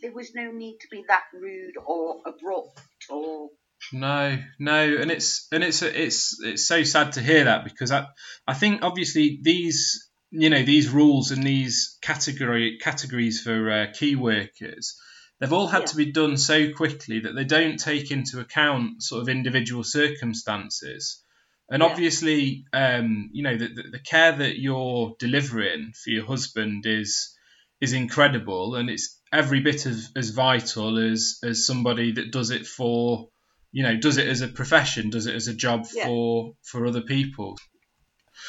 there 0.01 0.13
was 0.13 0.35
no 0.35 0.51
need 0.51 0.79
to 0.81 0.89
be 0.91 1.05
that 1.09 1.25
rude 1.33 1.77
or 1.77 2.23
abrupt 2.27 2.81
or 3.09 3.51
no, 3.93 4.39
no, 4.59 4.97
and 4.97 5.11
it's 5.11 5.47
and 5.53 5.63
it's 5.63 5.83
it's 5.83 6.41
it's 6.43 6.67
so 6.67 6.83
sad 6.83 7.13
to 7.13 7.21
hear 7.21 7.45
that 7.45 7.65
because 7.65 7.93
I 7.93 8.07
I 8.47 8.55
think 8.55 8.83
obviously 8.83 9.41
these 9.43 10.11
you 10.35 10.51
know 10.51 10.63
these 10.63 10.91
rules 10.91 11.31
and 11.31 11.43
these 11.43 11.99
category 12.03 12.79
categories 12.81 13.41
for 13.41 13.71
uh, 13.71 13.87
key 13.93 14.17
workers 14.17 14.97
they've 15.41 15.53
all 15.53 15.67
had 15.67 15.81
yeah. 15.81 15.87
to 15.87 15.97
be 15.97 16.13
done 16.13 16.37
so 16.37 16.73
quickly 16.73 17.21
that 17.21 17.35
they 17.35 17.45
don't 17.45 17.79
take 17.79 18.11
into 18.11 18.41
account 18.41 19.03
sort 19.03 19.23
of 19.23 19.29
individual 19.29 19.85
circumstances. 19.85 21.23
And 21.71 21.83
yeah. 21.83 21.89
obviously, 21.89 22.65
um, 22.73 23.31
you 23.33 23.43
know, 23.43 23.57
the, 23.57 23.69
the, 23.69 23.83
the, 23.93 23.99
care 23.99 24.33
that 24.33 24.59
you're 24.59 25.15
delivering 25.19 25.93
for 25.93 26.11
your 26.11 26.27
husband 26.27 26.85
is 26.87 27.35
is 27.81 27.93
incredible, 27.93 28.77
and 28.77 28.89
it's 28.89 29.21
every 29.33 29.61
bit 29.61 29.87
of, 29.87 29.97
as 30.15 30.31
vital 30.31 30.99
as 30.99 31.39
as 31.43 31.67
somebody 31.67 32.13
that 32.13 32.31
does 32.31 32.51
it 32.51 32.67
for 32.67 33.29
you 33.73 33.83
know 33.83 33.97
does 33.97 34.19
it 34.19 34.29
as 34.29 34.41
a 34.41 34.49
profession 34.49 35.11
does 35.11 35.27
it 35.27 35.35
as 35.35 35.49
a 35.49 35.55
job 35.55 35.85
yeah. 35.93 36.05
for 36.05 36.53
for 36.63 36.87
other 36.87 37.01
people 37.01 37.59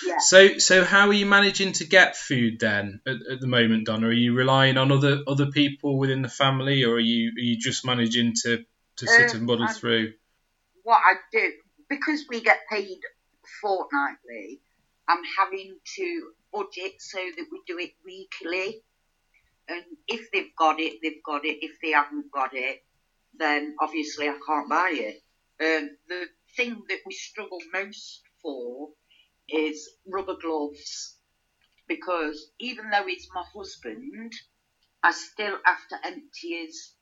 yeah. 0.06 0.18
So, 0.20 0.58
so 0.58 0.84
how 0.84 1.08
are 1.08 1.14
you 1.14 1.26
managing 1.26 1.74
to 1.74 1.86
get 1.86 2.16
food 2.16 2.60
then 2.60 3.02
at, 3.06 3.16
at, 3.32 3.40
the 3.40 3.48
moment, 3.48 3.86
Donna? 3.86 4.08
Are 4.08 4.14
you 4.14 4.34
relying 4.34 4.78
on 4.78 4.92
other 4.92 5.20
other 5.28 5.48
people 5.48 5.98
within 5.98 6.22
the 6.22 6.30
family, 6.30 6.84
or 6.84 6.96
are 6.96 7.00
you 7.00 7.30
are 7.30 7.42
you 7.42 7.58
just 7.58 7.86
managing 7.86 8.34
to 8.44 8.66
to 8.98 9.08
sort 9.08 9.32
um, 9.32 9.36
of 9.38 9.42
muddle 9.44 9.68
through? 9.68 10.14
What 10.84 11.02
I 11.04 11.16
do 11.32 11.52
because 11.90 12.26
we 12.30 12.42
get 12.42 12.60
paid 12.70 13.00
fortnightly, 13.62 14.62
I'm 15.08 15.22
having 15.38 15.78
to 15.98 16.32
budget 16.52 16.94
so 17.00 17.18
that 17.18 17.46
we 17.52 17.62
do 17.68 17.78
it 17.80 17.92
weekly. 18.04 18.82
And 19.68 19.84
if 20.08 20.32
they've 20.32 20.56
got 20.58 20.80
it, 20.80 21.00
they've 21.02 21.24
got 21.26 21.46
it. 21.46 21.58
If 21.62 21.80
they 21.82 21.92
haven't 21.92 22.32
got 22.32 22.52
it, 22.54 22.84
then 23.38 23.76
obviously 23.82 24.30
I 24.30 24.38
can't 24.46 24.70
buy 24.70 24.92
it. 24.94 25.22
Um, 25.60 25.90
the 26.08 26.26
thing 26.56 26.82
that 26.90 27.00
we 27.06 27.14
struggle 27.14 27.60
most 27.74 28.22
for 28.42 28.90
is 29.50 29.90
rubber 30.08 30.36
gloves 30.42 31.16
because 31.88 32.50
even 32.60 32.90
though 32.90 33.06
he's 33.06 33.28
my 33.34 33.44
husband, 33.56 34.34
I 35.04 35.12
still 35.12 35.58
have 35.66 35.88
to 35.90 36.08
empty 36.08 36.66
his 36.66 36.94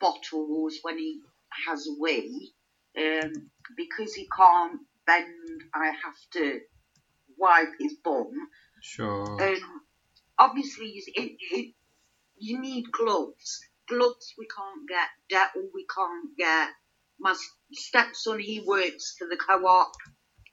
bottles 0.00 0.78
when 0.82 0.98
he 0.98 1.20
has 1.68 1.86
a 1.86 2.00
wee. 2.00 2.52
Um, 2.98 3.50
because 3.76 4.14
he 4.14 4.26
can't 4.34 4.80
bend, 5.06 5.62
I 5.74 5.86
have 5.86 6.30
to 6.32 6.60
wipe 7.36 7.72
his 7.78 7.94
bum. 8.02 8.30
Sure. 8.80 9.42
Um, 9.42 9.82
obviously, 10.38 11.02
it, 11.14 11.36
it, 11.52 11.74
you 12.38 12.58
need 12.58 12.90
gloves 12.90 13.60
gloves 13.88 14.34
we 14.38 14.46
can't 14.46 14.88
get, 14.88 15.08
Dettol 15.30 15.68
we 15.74 15.86
can't 15.94 16.36
get. 16.36 16.70
My 17.18 17.34
stepson, 17.72 18.38
he 18.38 18.62
works 18.66 19.16
for 19.18 19.26
the 19.28 19.36
co-op, 19.36 19.92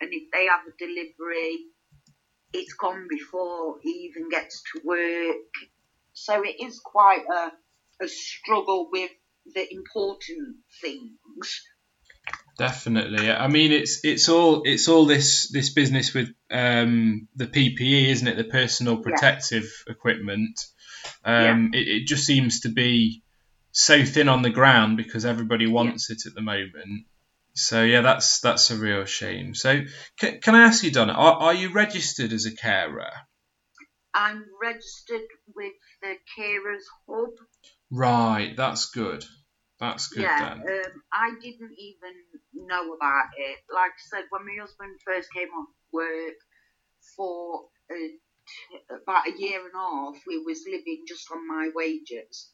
and 0.04 0.14
if 0.14 0.32
they 0.32 0.46
have 0.48 0.62
a 0.68 0.78
delivery, 0.78 1.60
it's 2.54 2.74
gone 2.74 3.08
before 3.10 3.78
he 3.82 4.12
even 4.12 4.30
gets 4.30 4.62
to 4.74 4.82
work. 4.84 5.54
so 6.14 6.44
it 6.44 6.62
is 6.62 6.80
quite 6.84 7.24
a, 7.26 8.04
a 8.04 8.08
struggle 8.08 8.90
with 8.92 9.12
the 9.54 9.74
important 9.74 10.58
things. 10.82 11.62
Definitely. 12.58 13.32
I 13.32 13.48
mean, 13.48 13.72
it's 13.72 14.02
it's 14.04 14.30
all 14.30 14.62
it's 14.64 14.88
all 14.88 15.06
this 15.06 15.50
this 15.52 15.74
business 15.74 16.14
with 16.14 16.30
um, 16.52 17.28
the 17.36 17.48
PPE, 17.48 18.10
isn't 18.10 18.28
it? 18.28 18.38
The 18.38 18.44
personal 18.44 18.98
protective 18.98 19.64
yeah. 19.88 19.94
equipment. 19.94 20.60
Um, 21.26 21.72
yeah. 21.74 21.80
it, 21.80 21.88
it, 21.88 22.08
just 22.08 22.26
seems 22.26 22.62
to 22.62 22.70
be 22.70 23.24
so 23.72 24.06
thin 24.06 24.30
on 24.30 24.42
the 24.42 24.52
ground 24.52 24.98
because 24.98 25.26
everybody 25.26 25.68
wants 25.68 26.10
yeah. 26.10 26.16
it 26.16 26.28
at 26.28 26.36
the 26.36 26.42
moment. 26.42 27.06
So 27.56 27.84
yeah, 27.84 28.02
that's 28.02 28.40
that's 28.40 28.72
a 28.72 28.78
real 28.78 29.06
shame. 29.06 29.56
So 29.56 29.82
can, 30.20 30.40
can 30.42 30.56
I 30.56 30.66
ask 30.66 30.84
you, 30.84 30.92
Donna, 30.92 31.14
are, 31.14 31.34
are 31.36 31.54
you 31.54 31.72
registered 31.72 32.34
as 32.34 32.46
a 32.46 32.56
carer? 32.56 33.12
I'm 34.14 34.46
registered 34.62 35.28
with 35.56 35.74
the 36.02 36.16
Carers 36.38 36.84
Hub. 37.10 37.32
Right, 37.92 38.56
that's 38.56 38.90
good. 38.92 39.26
That's 39.80 40.08
good 40.08 40.22
yeah. 40.24 40.54
Um, 40.54 41.02
I 41.14 41.32
didn't 41.42 41.74
even 41.78 42.14
know 42.54 42.94
about 42.94 43.26
it. 43.38 43.60
Like 43.74 43.92
I 43.92 44.04
said, 44.10 44.26
when 44.30 44.46
my 44.46 44.62
husband 44.62 45.00
first 45.06 45.30
came 45.34 45.50
off 45.50 45.68
work 45.92 46.36
for 47.16 47.64
a, 47.92 47.96
t- 47.96 48.80
about 48.90 49.28
a 49.28 49.38
year 49.38 49.60
and 49.62 49.74
a 49.76 49.80
half, 49.80 50.16
we 50.28 50.40
was 50.40 50.64
living 50.68 51.04
just 51.08 51.32
on 51.32 51.48
my 51.48 51.70
wages. 51.76 52.52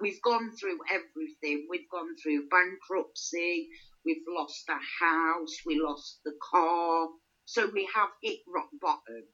We've 0.00 0.22
gone 0.22 0.52
through 0.60 0.78
everything. 0.90 1.66
We've 1.70 1.88
gone 1.90 2.16
through 2.22 2.48
bankruptcy. 2.50 3.68
We've 4.04 4.24
lost 4.28 4.68
a 4.68 5.04
house. 5.04 5.56
We 5.66 5.80
lost 5.80 6.20
the 6.24 6.32
car. 6.50 7.08
So 7.44 7.70
we 7.72 7.88
have 7.94 8.08
hit 8.22 8.38
rock 8.46 8.68
bottom. 8.80 9.24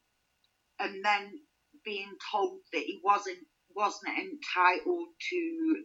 And 0.81 1.05
then 1.05 1.41
being 1.85 2.15
told 2.33 2.59
that 2.73 2.83
he 2.83 3.01
wasn't 3.05 3.39
wasn't 3.77 4.19
entitled 4.19 5.09
to 5.31 5.77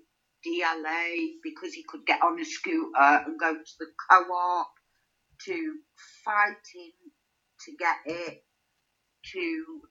DLA 0.46 1.34
because 1.44 1.74
he 1.74 1.84
could 1.88 2.06
get 2.06 2.22
on 2.24 2.40
a 2.40 2.46
scooter 2.46 3.24
and 3.26 3.40
go 3.40 3.54
to 3.54 3.74
the 3.80 3.88
co-op, 4.10 4.68
to 5.46 5.74
fighting 6.24 6.94
to 7.66 7.72
get 7.78 7.98
it, 8.06 8.44
to 9.34 9.82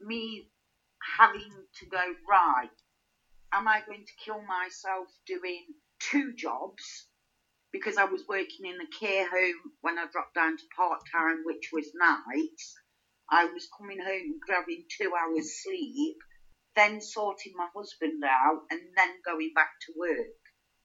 me 0.00 0.48
having 1.18 1.50
to 1.80 1.86
go 1.86 2.04
right. 2.28 2.68
Am 3.52 3.68
I 3.68 3.80
going 3.86 4.04
to 4.04 4.24
kill 4.24 4.42
myself 4.42 5.08
doing 5.26 5.64
two 6.00 6.32
jobs? 6.36 7.06
Because 7.74 7.98
I 7.98 8.04
was 8.04 8.22
working 8.28 8.70
in 8.70 8.78
the 8.78 8.86
care 8.86 9.28
home 9.28 9.72
when 9.82 9.98
I 9.98 10.06
dropped 10.06 10.36
down 10.36 10.56
to 10.56 10.64
part 10.78 11.00
time, 11.10 11.42
which 11.44 11.70
was 11.72 11.90
nights. 11.94 12.74
I 13.28 13.46
was 13.46 13.68
coming 13.76 13.98
home 13.98 14.38
grabbing 14.46 14.84
two 14.96 15.10
hours 15.12 15.60
sleep 15.62 16.16
then 16.76 17.00
sorting 17.00 17.52
my 17.56 17.68
husband 17.74 18.22
out, 18.24 18.62
and 18.70 18.80
then 18.96 19.08
going 19.24 19.52
back 19.54 19.70
to 19.86 19.94
work. 19.96 20.34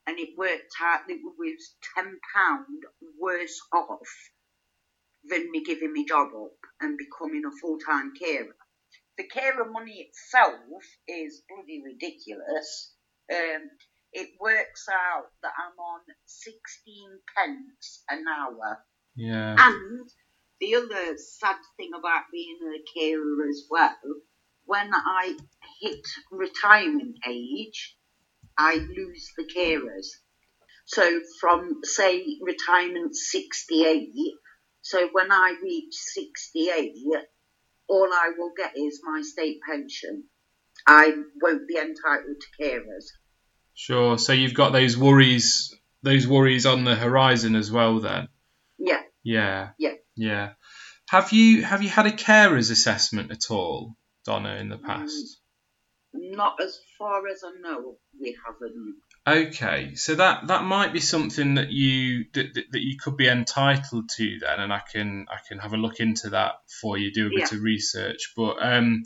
And 0.08 0.20
it 0.20 0.38
worked 0.38 0.74
out 0.82 1.02
that 1.08 1.14
it 1.14 1.22
was 1.38 1.76
£10 1.98 2.06
worse 3.20 3.60
off 3.74 4.10
than 5.24 5.52
me 5.52 5.64
giving 5.64 5.94
my 5.94 6.04
job 6.08 6.30
up 6.36 6.58
and 6.82 6.98
becoming 6.98 7.44
a 7.46 7.58
full 7.60 7.78
time 7.80 8.14
carer. 8.20 8.56
The 9.18 9.26
carer 9.26 9.70
money 9.70 10.10
itself 10.10 10.84
is 11.08 11.44
bloody 11.50 11.82
ridiculous. 11.84 12.94
Um, 13.32 13.70
it 14.14 14.30
works 14.40 14.88
out 14.92 15.28
that 15.44 15.52
I'm 15.58 15.78
on 15.80 16.02
16 16.26 17.20
pence 17.36 18.04
an 18.10 18.26
hour. 18.28 18.80
Yeah. 19.16 19.56
And 19.58 20.10
the 20.60 20.76
other 20.76 21.18
sad 21.18 21.58
thing 21.78 21.92
about 21.98 22.24
being 22.32 22.60
a 22.64 23.00
carer 23.00 23.48
as 23.50 23.64
well 23.70 23.96
when 24.70 24.92
I 24.94 25.36
hit 25.82 26.06
retirement 26.32 27.16
age, 27.28 27.98
I 28.56 28.76
lose 28.76 29.32
the 29.36 29.46
carers. 29.46 30.06
So 30.86 31.22
from 31.40 31.80
say 31.84 32.24
retirement 32.40 33.16
68, 33.16 34.12
so 34.82 35.10
when 35.12 35.32
I 35.32 35.56
reach 35.64 35.96
68, 35.96 36.94
all 37.88 38.10
I 38.14 38.30
will 38.38 38.52
get 38.56 38.78
is 38.78 39.02
my 39.04 39.24
state 39.24 39.58
pension. 39.68 40.26
I 40.86 41.14
won't 41.42 41.68
be 41.68 41.78
entitled 41.78 42.38
to 42.40 42.64
carers. 42.64 43.06
Sure. 43.80 44.18
So 44.18 44.34
you've 44.34 44.54
got 44.54 44.74
those 44.74 44.98
worries, 44.98 45.74
those 46.04 46.28
worries 46.28 46.66
on 46.66 46.84
the 46.84 46.96
horizon 46.96 47.56
as 47.56 47.72
well, 47.72 48.02
then. 48.02 48.28
Yeah. 48.78 49.00
Yeah. 49.24 49.70
Yeah. 49.80 49.94
Yeah. 50.18 50.50
Have 51.10 51.32
you 51.32 51.64
have 51.64 51.82
you 51.82 51.88
had 51.88 52.06
a 52.06 52.12
carers 52.12 52.72
assessment 52.72 53.32
at 53.32 53.50
all? 53.50 53.96
Donna 54.26 54.56
in 54.56 54.68
the 54.68 54.76
mm, 54.76 54.84
past? 54.84 55.40
Not 56.14 56.62
as 56.62 56.78
far 56.98 57.26
as 57.30 57.42
I 57.46 57.52
know, 57.62 57.96
we 58.20 58.38
haven't. 58.46 58.98
Okay, 59.26 59.96
so 59.96 60.14
that 60.16 60.48
that 60.48 60.66
might 60.66 60.92
be 60.92 61.00
something 61.00 61.56
that 61.56 61.72
you 61.72 62.26
that, 62.34 62.54
that, 62.54 62.82
you 62.82 62.98
could 63.02 63.16
be 63.16 63.30
entitled 63.30 64.10
to 64.18 64.40
then, 64.40 64.60
and 64.60 64.74
I 64.74 64.82
can 64.92 65.26
I 65.32 65.38
can 65.48 65.58
have 65.60 65.72
a 65.72 65.78
look 65.78 66.02
into 66.02 66.32
that 66.32 66.56
for 66.82 66.98
you, 66.98 67.14
do 67.14 67.28
a 67.28 67.30
bit 67.30 67.50
yeah. 67.50 67.58
of 67.58 67.64
research. 67.64 68.34
But 68.36 68.58
um, 68.60 69.04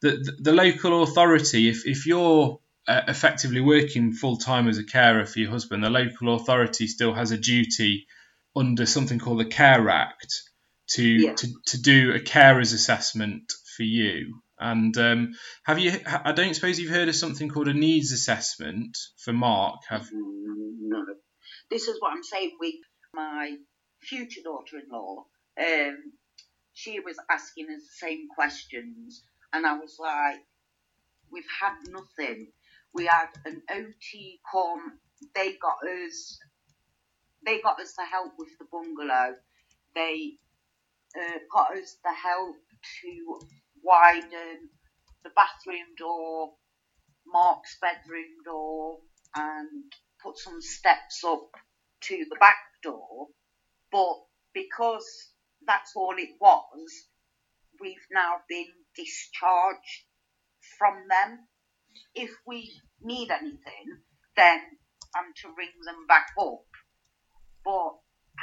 the, 0.00 0.10
the, 0.10 0.36
the 0.38 0.52
local 0.52 1.02
authority, 1.02 1.68
if 1.68 1.86
if 1.86 2.06
you're 2.06 2.60
uh, 2.88 3.02
effectively 3.08 3.60
working 3.60 4.12
full 4.12 4.36
time 4.36 4.68
as 4.68 4.78
a 4.78 4.84
carer 4.84 5.24
for 5.24 5.38
your 5.38 5.50
husband, 5.50 5.84
the 5.84 5.90
local 5.90 6.34
authority 6.34 6.86
still 6.86 7.14
has 7.14 7.30
a 7.30 7.38
duty 7.38 8.06
under 8.56 8.86
something 8.86 9.18
called 9.18 9.40
the 9.40 9.44
Care 9.44 9.88
Act 9.88 10.42
to 10.88 11.02
yeah. 11.04 11.34
to, 11.34 11.48
to 11.66 11.80
do 11.80 12.12
a 12.12 12.20
carer's 12.20 12.72
assessment 12.72 13.52
for 13.76 13.82
you. 13.84 14.42
And 14.58 14.96
um, 14.96 15.32
have 15.64 15.78
you? 15.78 15.92
I 16.06 16.32
don't 16.32 16.54
suppose 16.54 16.78
you've 16.78 16.92
heard 16.92 17.08
of 17.08 17.16
something 17.16 17.48
called 17.48 17.68
a 17.68 17.74
needs 17.74 18.12
assessment 18.12 18.96
for 19.24 19.32
Mark. 19.32 19.80
Have 19.88 20.08
no. 20.12 21.04
This 21.70 21.88
is 21.88 22.00
what 22.00 22.12
I'm 22.12 22.22
saying 22.22 22.52
with 22.60 22.74
my 23.14 23.56
future 24.00 24.40
daughter-in-law. 24.44 25.24
Um, 25.60 25.98
she 26.74 27.00
was 27.00 27.16
asking 27.30 27.66
us 27.74 27.82
the 27.82 28.06
same 28.06 28.28
questions, 28.34 29.24
and 29.52 29.66
I 29.66 29.78
was 29.78 29.96
like, 29.98 30.40
"We've 31.30 31.44
had 31.60 31.74
nothing. 31.88 32.48
We 32.94 33.06
had 33.06 33.28
an 33.46 33.62
OT 33.70 34.40
come. 34.52 34.98
They 35.34 35.56
got 35.62 35.78
us. 35.88 36.38
They 37.46 37.60
got 37.60 37.80
us 37.80 37.94
the 37.96 38.04
help 38.06 38.32
with 38.38 38.50
the 38.58 38.66
bungalow. 38.72 39.34
They 39.94 40.34
uh, 41.18 41.38
got 41.52 41.76
us 41.76 41.96
the 42.04 42.12
help 42.12 42.56
to 43.02 43.40
widen 43.82 44.70
the 45.24 45.30
bathroom 45.36 45.94
door, 45.98 46.50
Mark's 47.26 47.78
bedroom 47.80 48.42
door, 48.44 48.98
and 49.36 49.84
put 50.22 50.38
some 50.38 50.60
steps 50.60 51.22
up 51.26 51.48
to 52.02 52.26
the 52.30 52.36
back 52.40 52.56
door. 52.82 53.28
But 53.92 54.16
because 54.54 55.06
that's 55.66 55.92
all 55.96 56.14
it 56.18 56.30
was, 56.40 57.06
we've 57.80 58.06
now 58.12 58.36
been 58.48 58.68
discharged 58.96 60.04
from 60.78 60.94
them. 61.08 61.40
If 62.14 62.30
we 62.46 62.72
need 63.02 63.30
anything, 63.30 63.98
then 64.36 64.60
I'm 65.14 65.32
to 65.42 65.48
ring 65.56 65.68
them 65.84 66.06
back 66.06 66.28
up. 66.38 66.64
But 67.64 67.94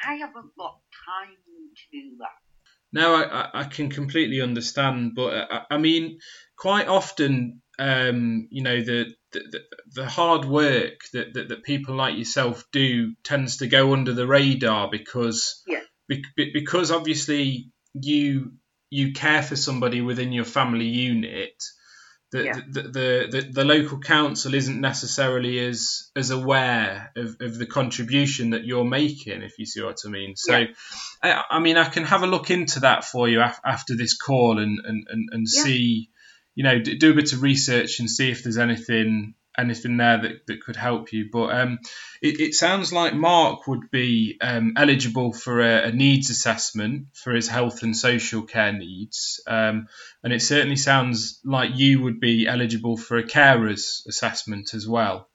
I 0.06 0.16
haven't 0.16 0.56
got 0.58 0.80
time 1.06 1.36
to 1.36 1.84
do 1.92 2.18
that. 2.20 2.38
No, 2.92 3.16
I, 3.16 3.62
I 3.62 3.64
can 3.66 3.90
completely 3.90 4.42
understand, 4.42 5.14
but 5.16 5.34
I, 5.34 5.40
uh, 5.40 5.64
I 5.72 5.78
mean, 5.78 6.20
quite 6.58 6.88
often, 6.88 7.62
um, 7.78 8.48
you 8.50 8.64
know, 8.64 8.82
the, 8.82 9.14
the 9.32 9.62
the 9.94 10.06
hard 10.08 10.46
work 10.46 11.02
that, 11.14 11.34
that, 11.34 11.50
that 11.50 11.64
people 11.64 11.96
like 11.96 12.18
yourself 12.18 12.66
do 12.72 13.14
tends 13.24 13.58
to 13.58 13.68
go 13.68 13.94
under 13.94 14.14
the 14.14 14.26
radar 14.26 14.90
because 14.90 15.62
yeah. 15.68 15.82
be, 16.08 16.24
because 16.36 16.90
obviously 16.92 17.72
you 17.94 18.54
you 18.90 19.14
care 19.14 19.44
for 19.44 19.56
somebody 19.56 20.02
within 20.02 20.32
your 20.32 20.46
family 20.46 20.88
unit 20.88 21.64
the, 22.32 22.44
yeah. 22.44 22.54
the, 22.54 22.82
the, 22.82 23.28
the, 23.32 23.50
the, 23.52 23.66
local 23.66 24.00
council 24.00 24.54
isn't 24.54 24.80
necessarily 24.80 25.60
as 25.66 26.12
as 26.16 26.30
aware 26.30 27.12
of, 27.16 27.38
of 27.40 27.58
the 27.58 27.66
contribution 27.66 28.52
that 28.52 28.66
you're 28.66 28.86
making, 28.86 29.42
if 29.42 29.58
you 29.58 29.66
see 29.66 29.82
what 29.82 29.98
I 30.06 30.10
mean. 30.10 30.36
So, 30.36 30.58
yeah. 30.58 30.68
I, 31.24 31.44
I, 31.50 31.60
mean, 31.60 31.78
I 31.78 31.86
can 31.86 32.04
have 32.04 32.22
a 32.22 32.28
look 32.28 32.52
into 32.52 32.82
that 32.82 33.04
for 33.04 33.28
you 33.28 33.42
af- 33.42 33.62
after 33.66 33.96
this 33.96 34.16
call 34.16 34.60
and 34.60 34.80
and, 34.84 35.08
and, 35.10 35.30
and 35.32 35.48
yeah. 35.52 35.64
see, 35.64 36.10
you 36.54 36.64
know, 36.64 36.80
do 36.80 37.12
a 37.12 37.16
bit 37.16 37.34
of 37.34 37.42
research 37.42 38.00
and 38.00 38.10
see 38.10 38.30
if 38.30 38.44
there's 38.44 38.60
anything 38.60 39.34
anything 39.60 39.98
there 39.98 40.22
that, 40.22 40.48
that 40.48 40.62
could 40.62 40.76
help 40.76 41.14
you. 41.14 41.30
But 41.32 41.56
um, 41.56 41.80
it, 42.22 42.40
it, 42.40 42.54
sounds 42.54 42.92
like 42.92 43.14
Mark 43.14 43.68
would 43.68 43.92
be 43.92 44.38
um, 44.42 44.74
eligible 44.76 45.34
for 45.34 45.62
a, 45.62 45.88
a, 45.88 45.92
needs 45.92 46.30
assessment 46.30 47.08
for 47.14 47.34
his 47.34 47.48
health 47.48 47.84
and 47.84 47.96
social 47.96 48.44
care 48.44 48.74
needs. 48.74 49.42
Um, 49.48 49.88
and 50.24 50.34
it 50.34 50.42
certainly 50.42 50.76
sounds 50.76 51.40
like 51.44 51.72
you 51.76 52.02
would 52.02 52.20
be 52.20 52.48
eligible 52.48 52.98
for 52.98 53.18
a 53.18 53.28
carer's 53.28 54.04
assessment 54.08 54.74
as 54.74 54.88
well. 54.88 55.30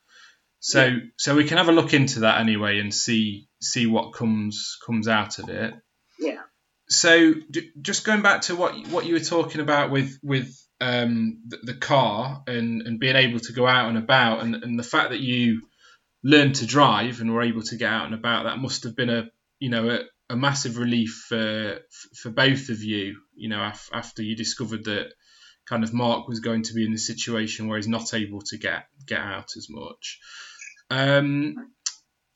So, 0.61 0.87
yeah. 0.87 0.99
so 1.19 1.37
we 1.37 1.45
can 1.45 1.59
have 1.59 1.69
a 1.69 1.73
look 1.73 1.93
into 1.93 2.21
that 2.21 2.41
anyway 2.41 2.79
and 2.79 2.93
see 2.93 3.49
see 3.61 3.87
what 3.87 4.15
comes 4.15 4.79
comes 4.87 5.09
out 5.09 5.39
of 5.39 5.51
it. 5.51 5.75
Yeah. 6.19 6.41
So, 6.89 7.35
d- 7.35 7.71
just 7.83 8.05
going 8.05 8.23
back 8.23 8.43
to 8.43 8.57
what 8.57 8.89
what 8.89 9.05
you 9.05 9.13
were 9.13 9.21
talking 9.21 9.61
about 9.61 9.91
with 9.91 10.19
with 10.23 10.59
um, 10.81 11.43
the, 11.47 11.59
the, 11.63 11.75
car 11.75 12.43
and, 12.47 12.83
and 12.83 12.99
being 12.99 13.17
able 13.17 13.39
to 13.41 13.53
go 13.53 13.67
out 13.67 13.89
and 13.89 13.99
about, 13.99 14.43
and, 14.43 14.57
and 14.57 14.79
the 14.79 14.83
fact 14.83 15.11
that 15.11 15.21
you 15.21 15.63
learned 16.23 16.57
to 16.57 16.67
drive 16.67 17.21
and 17.21 17.33
were 17.33 17.43
able 17.43 17.63
to 17.63 17.77
get 17.77 17.93
out 17.93 18.07
and 18.07 18.15
about, 18.15 18.45
that 18.45 18.59
must 18.59 18.85
have 18.85 18.97
been 18.97 19.11
a 19.11 19.31
you 19.61 19.71
know 19.71 19.89
a, 19.89 20.01
a 20.31 20.37
massive 20.37 20.79
relief 20.79 21.27
for 21.29 21.79
for 22.17 22.31
both 22.31 22.69
of 22.71 22.83
you. 22.83 23.21
You 23.35 23.49
know, 23.49 23.63
af- 23.63 23.91
after 23.93 24.23
you 24.23 24.35
discovered 24.37 24.85
that 24.85 25.13
kind 25.67 25.85
of 25.85 25.95
Mark 25.95 26.29
was 26.29 26.41
going 26.41 26.63
to 26.63 26.75
be 26.75 26.85
in 26.85 26.93
the 26.93 26.99
situation 26.99 27.69
where 27.69 27.79
he's 27.79 27.89
not 27.89 28.13
able 28.15 28.43
to 28.43 28.59
get 28.59 28.87
get 29.07 29.21
out 29.21 29.51
as 29.57 29.69
much. 29.71 30.19
Um, 30.91 31.73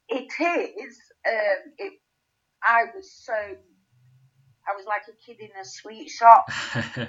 it 0.09 0.29
is. 0.40 0.98
Um, 1.27 1.72
it, 1.79 1.92
I 2.62 2.85
was 2.94 3.12
so. 3.12 3.35
I 3.35 4.77
was 4.77 4.85
like 4.87 5.03
a 5.09 5.16
kid 5.27 5.40
in 5.40 5.51
a 5.59 5.64
sweet 5.64 6.11
shop 6.11 6.51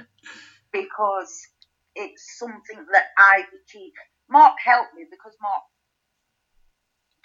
because 0.72 1.48
it's 1.96 2.38
something 2.38 2.86
that 2.92 3.08
I've 3.18 3.50
achieved. 3.66 3.96
Mark 4.30 4.56
helped 4.64 4.94
me 4.96 5.06
because 5.10 5.36
Mark 5.42 5.64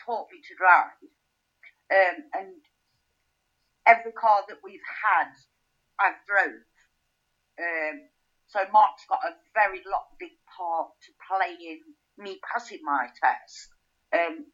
taught 0.05 0.29
me 0.33 0.39
to 0.41 0.55
drive, 0.57 0.99
um, 1.93 2.19
and 2.35 2.55
every 3.87 4.13
car 4.13 4.43
that 4.49 4.59
we've 4.65 4.89
had, 5.05 5.31
I've 6.01 6.21
drove. 6.27 6.65
Um, 7.61 8.09
so 8.47 8.61
Mark's 8.73 9.05
got 9.09 9.21
a 9.25 9.37
very 9.55 9.83
lot 9.91 10.07
big 10.19 10.33
part 10.57 10.89
to 11.05 11.11
play 11.29 11.57
in 11.61 11.81
me 12.25 12.39
passing 12.53 12.81
my 12.83 13.07
test. 13.23 13.69
Um, 14.13 14.47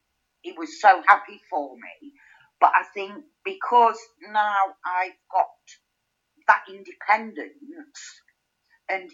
he 0.43 0.53
was 0.53 0.81
so 0.81 1.03
happy 1.07 1.41
for 1.51 1.75
me. 1.77 2.13
But 2.61 2.73
I 2.75 2.85
think 2.95 3.25
because 3.45 3.99
now 4.33 4.77
I've 4.85 5.17
got 5.33 5.49
that 6.47 6.63
independence 6.69 8.21
and 8.91 9.11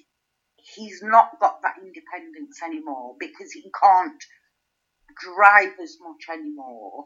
he's 0.56 1.00
not 1.02 1.28
got 1.40 1.62
that 1.62 1.76
independence 1.80 2.62
anymore 2.64 3.14
because 3.18 3.52
he 3.52 3.70
can't 3.80 4.22
drive 5.22 5.74
as 5.82 5.96
much 6.00 6.36
anymore. 6.36 7.04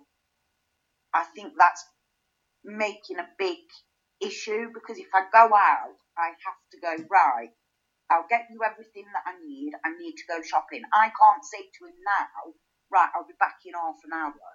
I 1.14 1.24
think 1.34 1.52
that's 1.58 1.84
making 2.64 3.18
a 3.18 3.28
big 3.38 3.58
issue 4.20 4.68
because 4.74 4.98
if 4.98 5.08
I 5.14 5.22
go 5.32 5.54
out, 5.54 5.96
I 6.18 6.28
have 6.28 6.60
to 6.72 6.78
go 6.80 7.04
right. 7.10 7.50
I'll 8.10 8.26
get 8.28 8.46
you 8.50 8.60
everything 8.64 9.06
that 9.14 9.22
I 9.26 9.34
need. 9.46 9.72
I 9.84 9.90
need 9.98 10.14
to 10.14 10.28
go 10.28 10.42
shopping. 10.42 10.82
I 10.92 11.10
can't 11.14 11.44
say 11.44 11.62
to 11.62 11.86
him 11.86 11.98
now, 12.04 12.52
right, 12.92 13.08
I'll 13.14 13.26
be 13.26 13.38
back 13.38 13.56
in 13.64 13.74
half 13.74 13.98
an 14.04 14.12
hour 14.14 14.50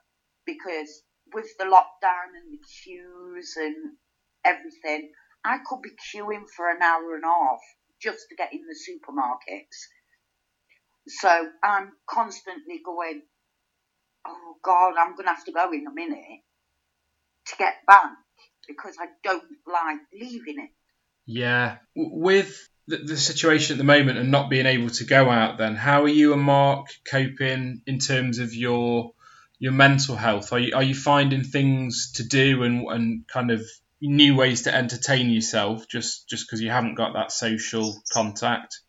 because 0.46 1.04
with 1.34 1.48
the 1.58 1.66
lockdown 1.66 2.36
and 2.36 2.52
the 2.52 2.62
queues 2.84 3.54
and 3.58 3.96
everything, 4.46 5.10
I 5.46 5.58
could 5.66 5.82
be 5.82 5.92
queuing 6.12 6.46
for 6.56 6.70
an 6.70 6.82
hour 6.82 7.16
and 7.16 7.24
a 7.24 7.28
half 7.28 7.64
just 8.06 8.30
to 8.30 8.36
get 8.36 8.54
in 8.54 8.62
the 8.62 8.76
supermarkets. 8.76 9.90
So 11.08 11.50
I'm 11.64 11.92
constantly 12.08 12.82
going, 12.86 13.24
oh 14.28 14.56
God, 14.64 14.94
I'm 14.98 15.16
going 15.16 15.26
to 15.26 15.34
have 15.34 15.46
to 15.46 15.52
go 15.52 15.72
in 15.72 15.88
a 15.88 15.94
minute 15.94 16.42
to 17.48 17.56
get 17.58 17.76
back 17.88 18.12
because 18.68 18.96
I 19.00 19.08
don't 19.24 19.44
like 19.68 20.00
leaving 20.14 20.60
it. 20.60 20.70
Yeah. 21.26 21.78
With 21.96 22.70
the, 22.88 22.98
the, 22.98 23.18
situation 23.18 23.74
at 23.74 23.78
the 23.80 23.84
moment 23.84 24.20
and 24.20 24.32
not 24.32 24.50
being 24.50 24.68
able 24.68 24.90
to 24.90 25.06
go 25.06 25.30
out, 25.30 25.58
then 25.58 25.76
how 25.76 26.04
are 26.04 26.08
you 26.08 26.34
and 26.34 26.42
Mark 26.42 26.88
coping 27.10 27.82
in 27.88 28.00
terms 28.00 28.40
of 28.40 28.54
your 28.54 29.12
your 29.58 29.72
mental 29.72 30.16
health? 30.16 30.54
Are 30.54 30.60
you 30.60 30.76
are 30.76 30.84
you 30.84 30.94
finding 30.94 31.44
things 31.44 32.14
to 32.16 32.28
do 32.28 32.64
and 32.64 32.86
and 32.88 33.28
kind 33.28 33.50
of 33.50 33.62
new 34.02 34.36
ways 34.36 34.64
to 34.64 34.76
entertain 34.76 35.30
yourself 35.30 35.88
just 35.90 36.28
just 36.30 36.46
because 36.46 36.62
you 36.62 36.70
haven't 36.70 36.96
got 36.96 37.14
that 37.14 37.32
social 37.32 38.02
contact? 38.12 38.80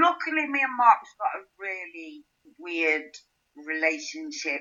Luckily, 0.00 0.46
me 0.46 0.60
and 0.62 0.76
Mark's 0.76 1.14
got 1.18 1.40
a 1.40 1.44
really 1.58 2.24
weird 2.58 3.10
relationship. 3.56 4.60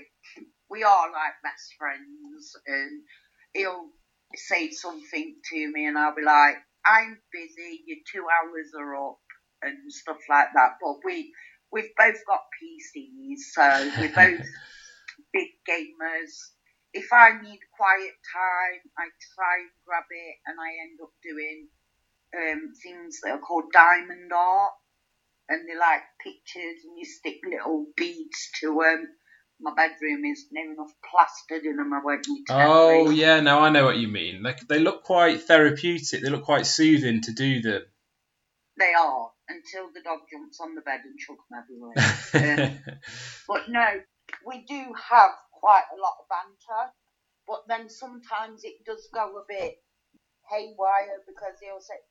We 0.69 0.83
are 0.83 1.11
like 1.11 1.33
best 1.43 1.75
friends, 1.77 2.55
and 2.65 3.01
he'll 3.53 3.89
say 4.35 4.71
something 4.71 5.35
to 5.51 5.71
me, 5.71 5.85
and 5.85 5.97
I'll 5.97 6.15
be 6.15 6.23
like, 6.23 6.55
I'm 6.85 7.19
busy, 7.31 7.81
your 7.85 7.99
two 8.11 8.23
hours 8.23 8.71
are 8.77 8.95
up 9.09 9.19
and 9.61 9.91
stuff 9.91 10.17
like 10.29 10.47
that. 10.55 10.77
But 10.81 10.95
we 11.05 11.33
we've 11.71 11.95
both 11.97 12.17
got 12.27 12.41
PCs, 12.57 13.37
so 13.53 13.91
we're 13.99 14.15
both 14.15 14.45
big 15.33 15.49
gamers. 15.67 16.31
If 16.93 17.13
I 17.13 17.41
need 17.41 17.59
quiet 17.77 18.15
time, 18.33 18.81
I 18.97 19.07
try 19.35 19.63
and 19.63 19.71
grab 19.85 20.03
it, 20.09 20.35
and 20.45 20.57
I 20.59 20.69
end 20.83 20.99
up 21.01 21.13
doing 21.23 21.67
um, 22.35 22.73
things 22.81 23.19
that 23.23 23.31
are 23.31 23.39
called 23.39 23.71
diamond 23.71 24.31
art, 24.33 24.73
and 25.49 25.67
they're 25.67 25.79
like 25.79 26.03
pictures, 26.23 26.83
and 26.83 26.97
you 26.97 27.05
stick 27.05 27.39
little 27.45 27.87
beads 27.95 28.49
to 28.61 28.81
them 28.81 29.07
my 29.61 29.73
bedroom 29.75 30.25
is 30.25 30.45
near 30.51 30.73
enough 30.73 30.91
plastered 31.09 31.65
in 31.65 31.77
them. 31.77 31.93
I 31.93 32.01
won't 32.03 32.27
need 32.27 32.45
to. 32.47 32.53
Oh 32.53 33.09
yeah, 33.09 33.39
now 33.39 33.59
I 33.59 33.69
know 33.69 33.85
what 33.85 33.97
you 33.97 34.07
mean. 34.07 34.43
Like 34.43 34.67
they 34.67 34.79
look 34.79 35.03
quite 35.03 35.43
therapeutic. 35.43 36.21
They 36.21 36.29
look 36.29 36.43
quite 36.43 36.65
soothing 36.65 37.21
to 37.21 37.31
do 37.31 37.61
them. 37.61 37.83
They 38.77 38.93
are 38.93 39.31
until 39.47 39.91
the 39.93 40.01
dog 40.01 40.19
jumps 40.31 40.59
on 40.59 40.75
the 40.75 40.81
bed 40.81 41.01
and 41.03 41.19
chucks 41.19 41.43
them 41.49 41.61
everywhere. 42.33 42.79
um, 42.87 42.97
but 43.47 43.69
no, 43.69 43.85
we 44.47 44.65
do 44.67 44.93
have 45.09 45.31
quite 45.61 45.85
a 45.93 46.01
lot 46.01 46.17
of 46.19 46.25
banter. 46.27 46.91
But 47.47 47.61
then 47.67 47.89
sometimes 47.89 48.63
it 48.63 48.83
does 48.85 49.07
go 49.13 49.37
a 49.37 49.45
bit 49.47 49.77
haywire 50.49 51.21
because 51.25 51.55
he'll 51.61 51.81
say, 51.81 52.01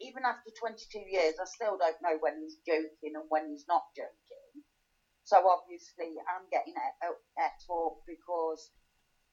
even 0.00 0.24
after 0.24 0.50
22 0.58 0.98
years, 0.98 1.34
I 1.38 1.46
still 1.46 1.76
don't 1.78 2.00
know 2.02 2.16
when 2.18 2.40
he's 2.42 2.58
joking 2.66 3.14
and 3.14 3.26
when 3.28 3.46
he's 3.50 3.64
not 3.68 3.82
joking. 3.94 4.62
So 5.24 5.38
obviously, 5.46 6.18
I'm 6.26 6.50
getting 6.50 6.74
it 6.74 6.94
at 7.38 7.62
up 7.70 7.96
because 8.06 8.70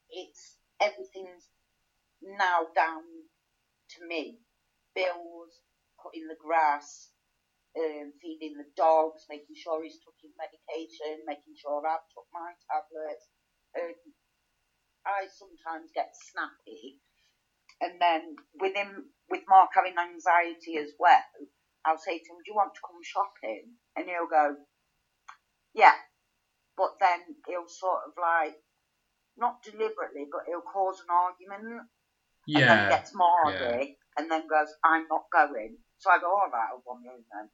it's 0.09 0.57
everything's 0.79 1.49
now 2.21 2.69
down 2.75 3.01
to 3.01 3.99
me. 4.05 4.37
Bills, 4.93 5.53
cutting 6.01 6.27
the 6.27 6.37
grass, 6.37 7.09
um, 7.77 8.13
feeding 8.21 8.57
the 8.57 8.69
dogs, 8.77 9.25
making 9.29 9.55
sure 9.57 9.81
he's 9.81 9.99
taking 10.01 10.33
medication, 10.37 11.25
making 11.25 11.57
sure 11.57 11.81
I've 11.85 12.05
took 12.13 12.27
my 12.33 12.53
tablets. 12.69 13.25
Um, 13.77 13.95
I 15.05 15.27
sometimes 15.29 15.91
get 15.93 16.13
snappy, 16.13 16.99
and 17.81 18.01
then 18.01 18.35
with 18.59 18.75
him, 18.75 19.09
with 19.29 19.43
Mark 19.47 19.69
having 19.73 19.97
anxiety 19.97 20.77
as 20.77 20.91
well, 20.99 21.29
I'll 21.85 21.97
say 21.97 22.17
to 22.17 22.29
him, 22.29 22.41
"Do 22.43 22.51
you 22.51 22.55
want 22.55 22.73
to 22.75 22.81
come 22.85 23.01
shopping?" 23.03 23.75
And 23.95 24.07
he'll 24.07 24.29
go, 24.29 24.55
yeah, 25.73 25.93
but 26.77 26.95
then 26.99 27.19
he'll 27.47 27.67
sort 27.67 27.99
of 28.07 28.13
like 28.19 28.55
not 29.37 29.61
deliberately, 29.63 30.25
but 30.31 30.41
he'll 30.47 30.61
cause 30.61 30.99
an 30.99 31.13
argument. 31.13 31.87
Yeah. 32.47 32.59
And 32.59 32.69
then 32.69 32.89
gets 32.89 33.15
more 33.15 33.51
yeah. 33.51 33.83
and 34.17 34.31
then 34.31 34.41
goes, 34.41 34.73
I'm 34.83 35.05
not 35.09 35.23
going. 35.31 35.77
So 35.99 36.09
I 36.09 36.19
go, 36.19 36.27
all 36.27 36.49
right, 36.51 36.69
I'll 36.71 36.81
one 36.83 37.03
then. 37.05 37.49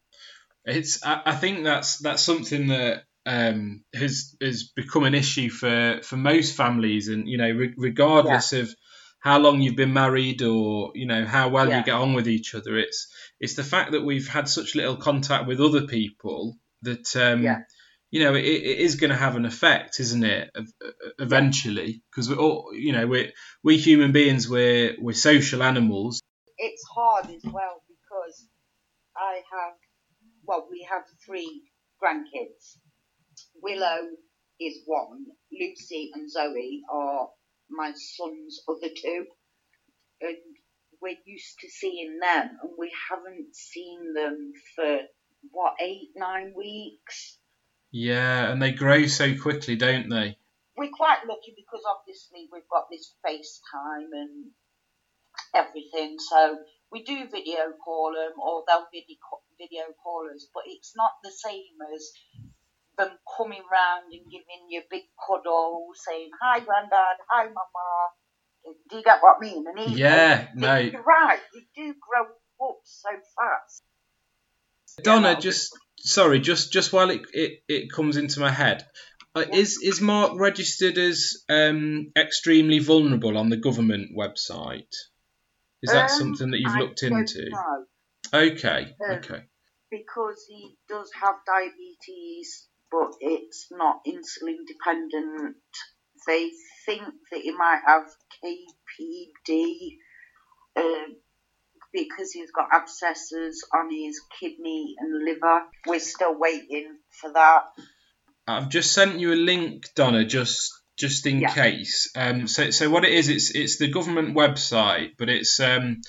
It's. 0.75 1.06
I, 1.06 1.21
I 1.25 1.36
think 1.36 1.63
that's 1.63 1.97
that's 1.99 2.21
something 2.21 2.67
that 2.67 3.04
um, 3.26 3.84
has 3.94 4.36
has 4.42 4.64
become 4.64 5.04
an 5.04 5.16
issue 5.16 5.50
for 5.50 6.00
for 6.04 6.18
most 6.18 6.56
families, 6.56 7.08
and 7.08 7.28
you 7.28 7.38
know, 7.38 7.50
re- 7.50 7.74
regardless 7.78 8.54
yeah. 8.54 8.60
of 8.60 8.76
how 9.20 9.40
long 9.40 9.62
you've 9.62 9.76
been 9.76 9.94
married 9.94 10.42
or 10.42 10.92
you 10.94 11.08
know 11.08 11.26
how 11.26 11.50
well 11.50 11.70
yeah. 11.70 11.80
you 11.80 11.84
get 11.84 11.96
on 11.96 12.14
with 12.14 12.28
each 12.28 12.56
other, 12.56 12.78
it's 12.78 13.08
it's 13.40 13.56
the 13.56 13.64
fact 13.64 13.92
that 13.92 14.06
we've 14.06 14.28
had 14.28 14.48
such 14.48 14.76
little 14.76 14.98
contact 14.98 15.48
with 15.48 15.60
other 15.60 15.88
people 15.88 16.58
that 16.84 17.16
um, 17.16 17.44
yeah 17.44 17.60
you 18.16 18.24
know, 18.24 18.34
it, 18.34 18.46
it 18.46 18.80
is 18.80 18.96
going 18.96 19.10
to 19.10 19.18
have 19.18 19.36
an 19.36 19.44
effect, 19.44 20.00
isn't 20.00 20.24
it? 20.24 20.50
Eventually, 21.20 22.02
because 22.10 22.30
we're 22.30 22.38
all, 22.38 22.70
you 22.74 22.94
know, 22.94 23.08
we 23.08 23.34
we 23.62 23.78
human 23.78 24.14
beings, 24.14 24.48
we're 24.48 24.96
we're 25.00 25.14
social 25.14 25.62
animals. 25.62 26.22
It's 26.58 26.84
hard 26.84 27.26
as 27.26 27.44
well 27.44 27.84
because 27.90 28.48
I 29.18 29.42
have, 29.52 29.74
well, 30.46 30.66
we 30.72 30.88
have 30.90 31.04
three 31.26 31.64
grandkids. 32.02 32.78
Willow 33.65 34.10
is 34.60 34.80
one. 34.86 35.25
Lucy 35.51 36.12
and 36.13 36.32
Zoe 36.32 36.84
are 36.91 37.30
my 37.69 37.91
son's 37.95 38.62
other 38.69 38.93
two, 38.95 39.25
and 40.21 40.38
we're 41.01 41.17
used 41.25 41.60
to 41.62 41.69
seeing 41.69 42.19
them, 42.21 42.49
and 42.62 42.71
we 42.78 42.91
haven't 43.10 43.56
seen 43.56 44.13
them 44.13 44.54
for 44.75 44.99
what 45.51 45.73
eight, 45.82 46.12
nine 46.15 46.54
weeks 46.56 47.39
yeah, 47.97 48.51
and 48.51 48.62
they 48.62 48.71
grow 48.71 49.08
so 49.08 49.39
quickly, 49.39 49.78
don't 49.78 50.10
they? 50.10 50.36
We're 50.75 50.91
quite 50.91 51.19
lucky 51.25 51.56
because 51.56 51.80
obviously 51.88 52.49
we've 52.51 52.67
got 52.69 52.88
this 52.91 53.13
FaceTime 53.25 54.12
and 54.12 54.51
everything, 55.56 56.17
so 56.19 56.58
we 56.91 57.04
do 57.04 57.30
video 57.32 57.71
call 57.82 58.12
them 58.12 58.38
or 58.38 58.65
they'll 58.67 58.88
video 58.91 59.15
video 59.58 59.84
call 60.04 60.28
us, 60.36 60.45
but 60.54 60.63
it's 60.67 60.91
not 60.97 61.12
the 61.23 61.32
same 61.32 61.80
as 61.95 62.12
them 62.98 63.12
coming 63.38 63.64
round 63.72 64.12
and 64.12 64.26
giving 64.32 64.70
you 64.70 64.80
a 64.82 64.84
big 64.90 65.04
cuddle, 65.28 65.90
saying 65.94 66.30
hi, 66.42 66.60
granddad, 66.60 67.18
hi, 67.30 67.46
mama. 67.46 68.76
Do 68.90 68.98
you 68.98 69.04
get 69.04 69.20
what 69.22 69.38
I 69.38 69.42
mean? 69.42 69.66
And 69.68 69.98
yeah, 69.98 70.48
no, 70.56 70.76
you're 70.78 71.04
right. 71.04 71.40
You 71.54 71.62
do 71.76 71.96
grow 72.00 72.68
up 72.68 72.78
so 72.84 73.10
fast. 73.36 73.84
Donna, 75.04 75.40
just 75.40 75.78
sorry, 75.98 76.40
just 76.40 76.72
just 76.72 76.94
while 76.94 77.10
it, 77.10 77.22
it, 77.34 77.64
it 77.68 77.92
comes 77.92 78.18
into 78.18 78.40
my 78.40 78.50
head, 78.52 78.88
uh, 79.36 79.44
is 79.54 79.80
is 79.84 80.00
Mark 80.02 80.40
registered 80.40 80.98
as 80.98 81.44
um, 81.50 82.12
extremely 82.18 82.80
vulnerable 82.80 83.38
on 83.38 83.50
the 83.50 83.58
government 83.58 84.12
website? 84.18 84.94
Is 85.84 85.92
that 85.92 86.06
Um, 86.06 86.18
something 86.18 86.52
that 86.52 86.60
you've 86.60 86.76
I 86.76 86.80
looked 86.80 87.04
into? 87.04 87.50
know, 87.50 87.86
Okay, 88.34 88.96
Um, 89.08 89.18
okay, 89.18 89.44
because 89.92 90.46
he 90.50 90.78
does 90.90 91.12
have 91.14 91.36
diabetes, 91.46 92.68
but 92.96 93.16
it's 93.20 93.68
not 93.72 93.98
insulin 94.08 94.66
dependent. 94.68 95.56
They 96.28 96.50
think 96.86 97.04
that 97.32 97.42
he 97.42 97.52
might 97.52 97.82
have 97.86 98.04
KPD 98.44 99.98
um, 100.78 101.16
because 101.94 102.32
he's 102.32 102.52
got 102.52 102.70
abscesses 102.72 103.68
on 103.74 103.90
his 103.92 104.20
kidney 104.40 104.96
and 104.98 105.26
liver. 105.26 105.62
We're 105.88 106.00
still 106.00 106.38
waiting 106.38 106.98
for 107.22 107.34
that. 107.34 107.64
I've 108.48 108.70
just 108.70 108.94
sent 108.94 109.20
you 109.20 109.34
a 109.34 109.36
link, 109.36 109.90
Donna, 109.96 110.26
just 110.26 110.72
just 110.98 111.26
in 111.26 111.42
Yeah. 111.42 111.54
case. 111.54 112.10
Um, 112.16 112.48
so 112.48 112.72
so 112.72 112.90
what 112.90 113.04
it 113.04 113.14
is, 113.14 113.28
it's 113.28 113.52
it's 113.54 113.78
the 113.78 113.90
government 113.90 114.36
website, 114.36 115.12
but 115.18 115.30
it's 115.30 115.60
um, 115.60 116.02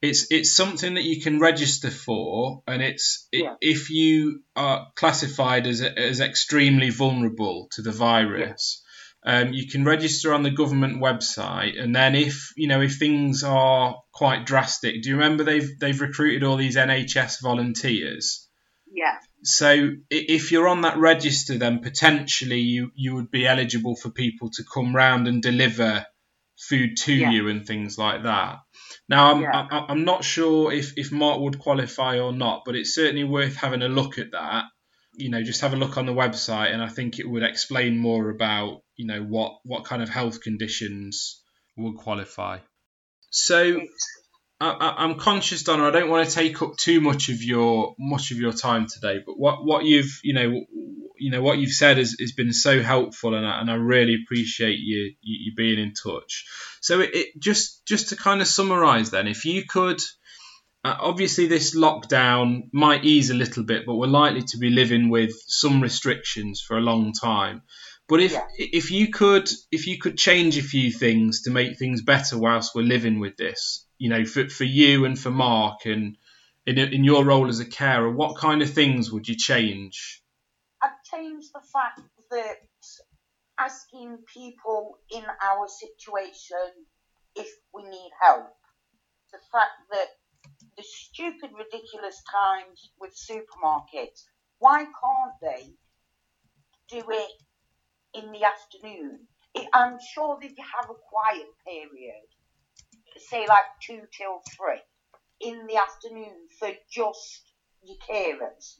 it's 0.00 0.26
it's 0.30 0.54
something 0.54 0.94
that 0.94 1.04
you 1.04 1.20
can 1.20 1.40
register 1.40 1.90
for, 1.90 2.62
and 2.66 2.82
it's 2.82 3.28
Yeah. 3.32 3.54
if 3.60 3.90
you 3.90 4.42
are 4.54 4.88
classified 4.94 5.66
as 5.66 5.80
as 5.82 6.20
extremely 6.20 6.90
vulnerable 6.90 7.68
to 7.72 7.82
the 7.82 7.92
virus. 7.92 8.82
Um, 9.24 9.52
you 9.52 9.66
can 9.68 9.84
register 9.84 10.32
on 10.32 10.44
the 10.44 10.50
government 10.50 11.02
website, 11.02 11.78
and 11.82 11.94
then 11.94 12.14
if 12.14 12.52
you 12.56 12.68
know 12.68 12.80
if 12.80 12.98
things 12.98 13.42
are 13.42 13.96
quite 14.12 14.46
drastic, 14.46 15.02
do 15.02 15.08
you 15.08 15.16
remember 15.16 15.42
they've 15.42 15.78
they've 15.80 16.00
recruited 16.00 16.44
all 16.44 16.56
these 16.56 16.76
NHS 16.76 17.42
volunteers? 17.42 18.48
Yeah, 18.90 19.18
So 19.42 19.90
if 20.10 20.50
you're 20.50 20.68
on 20.68 20.80
that 20.82 20.96
register, 20.98 21.58
then 21.58 21.80
potentially 21.80 22.60
you, 22.60 22.90
you 22.94 23.14
would 23.16 23.30
be 23.30 23.46
eligible 23.46 23.96
for 23.96 24.10
people 24.10 24.50
to 24.54 24.64
come 24.64 24.96
round 24.96 25.28
and 25.28 25.42
deliver 25.42 26.06
food 26.58 26.96
to 26.98 27.12
Yeah. 27.14 27.30
you 27.30 27.48
and 27.48 27.66
things 27.66 27.96
like 27.98 28.24
that. 28.24 28.58
Now 29.08 29.32
I'm 29.32 29.42
Yeah. 29.42 29.66
I, 29.70 29.86
I'm 29.88 30.04
not 30.04 30.24
sure 30.24 30.72
if 30.72 30.92
if 30.96 31.12
Mark 31.12 31.40
would 31.40 31.58
qualify 31.58 32.18
or 32.18 32.32
not, 32.32 32.62
but 32.66 32.74
it's 32.76 32.94
certainly 32.94 33.24
worth 33.24 33.56
having 33.56 33.82
a 33.82 33.88
look 33.88 34.18
at 34.18 34.32
that. 34.32 34.64
You 35.14 35.30
know, 35.30 35.42
just 35.42 35.62
have 35.62 35.72
a 35.72 35.76
look 35.76 35.96
on 35.96 36.06
the 36.06 36.12
website, 36.12 36.72
and 36.72 36.82
I 36.82 36.88
think 36.88 37.18
it 37.18 37.28
would 37.28 37.42
explain 37.42 37.98
more 37.98 38.30
about 38.30 38.82
you 38.96 39.06
know 39.06 39.22
what 39.22 39.52
what 39.64 39.84
kind 39.84 40.02
of 40.02 40.08
health 40.08 40.40
conditions 40.42 41.42
would 41.76 41.96
qualify. 41.96 42.58
So 43.30 43.80
I, 44.60 44.70
I- 44.70 45.04
I'm 45.04 45.18
conscious, 45.18 45.62
Donna. 45.62 45.84
I 45.84 45.90
don't 45.90 46.10
want 46.10 46.28
to 46.28 46.34
take 46.34 46.60
up 46.62 46.76
too 46.76 47.00
much 47.00 47.28
of 47.28 47.42
your 47.42 47.94
much 47.98 48.30
of 48.32 48.38
your 48.38 48.52
time 48.52 48.86
today, 48.88 49.18
but 49.24 49.38
what, 49.38 49.64
what 49.64 49.84
you've 49.84 50.18
you 50.24 50.34
know 50.34 50.64
you 51.18 51.30
know 51.30 51.42
what 51.42 51.58
you've 51.58 51.72
said 51.72 51.98
has, 51.98 52.16
has 52.20 52.32
been 52.32 52.52
so 52.52 52.82
helpful, 52.82 53.34
and 53.34 53.46
I, 53.46 53.60
and 53.60 53.70
I 53.70 53.74
really 53.74 54.16
appreciate 54.22 54.78
you, 54.78 55.12
you 55.20 55.38
you 55.44 55.52
being 55.56 55.78
in 55.78 55.92
touch. 55.94 56.46
So 56.80 57.00
it, 57.00 57.14
it 57.14 57.26
just 57.38 57.84
just 57.86 58.10
to 58.10 58.16
kind 58.16 58.40
of 58.40 58.46
summarise, 58.46 59.10
then, 59.10 59.28
if 59.28 59.44
you 59.44 59.64
could. 59.64 60.00
Uh, 60.84 60.96
obviously, 61.00 61.46
this 61.48 61.74
lockdown 61.74 62.68
might 62.72 63.04
ease 63.04 63.30
a 63.30 63.34
little 63.34 63.64
bit, 63.64 63.84
but 63.84 63.96
we're 63.96 64.06
likely 64.06 64.42
to 64.42 64.58
be 64.58 64.70
living 64.70 65.08
with 65.10 65.32
some 65.48 65.82
restrictions 65.82 66.60
for 66.60 66.78
a 66.78 66.80
long 66.80 67.12
time. 67.12 67.62
But 68.08 68.20
if 68.20 68.32
Yeah. 68.32 68.46
if 68.58 68.90
you 68.90 69.08
could 69.10 69.50
if 69.72 69.86
you 69.88 69.98
could 69.98 70.16
change 70.16 70.56
a 70.56 70.62
few 70.62 70.92
things 70.92 71.42
to 71.42 71.50
make 71.50 71.78
things 71.78 72.02
better 72.02 72.38
whilst 72.38 72.74
we're 72.74 72.82
living 72.82 73.18
with 73.18 73.36
this, 73.36 73.86
you 73.98 74.08
know, 74.08 74.24
for 74.24 74.48
for 74.48 74.64
you 74.64 75.04
and 75.04 75.18
for 75.18 75.30
Mark 75.30 75.84
and 75.84 76.16
in 76.64 76.78
in 76.78 77.04
your 77.04 77.24
role 77.24 77.48
as 77.48 77.60
a 77.60 77.66
carer, 77.66 78.10
what 78.10 78.36
kind 78.38 78.62
of 78.62 78.70
things 78.72 79.10
would 79.10 79.28
you 79.28 79.34
change? 79.36 80.22
I've 81.18 81.42
the 81.52 81.68
fact 81.72 82.00
that 82.30 82.58
asking 83.58 84.18
people 84.32 84.98
in 85.10 85.24
our 85.42 85.66
situation 85.66 86.86
if 87.34 87.48
we 87.74 87.82
need 87.82 88.10
help. 88.22 88.54
The 89.32 89.38
fact 89.50 89.72
that 89.90 90.06
the 90.76 90.84
stupid, 90.84 91.50
ridiculous 91.56 92.22
times 92.30 92.92
with 93.00 93.16
supermarkets, 93.16 94.22
why 94.60 94.84
can't 94.84 95.34
they 95.42 95.72
do 96.88 97.02
it 97.10 97.32
in 98.14 98.30
the 98.30 98.44
afternoon? 98.44 99.26
I'm 99.74 99.98
sure 100.14 100.38
they 100.40 100.48
have 100.48 100.88
a 100.88 100.94
quiet 100.94 101.48
period, 101.66 102.28
say 103.16 103.44
like 103.48 103.64
two 103.82 104.02
till 104.16 104.40
three, 104.56 104.82
in 105.40 105.66
the 105.66 105.78
afternoon 105.78 106.46
for 106.60 106.70
just 106.88 107.52
your 107.82 107.96
carers 108.08 108.76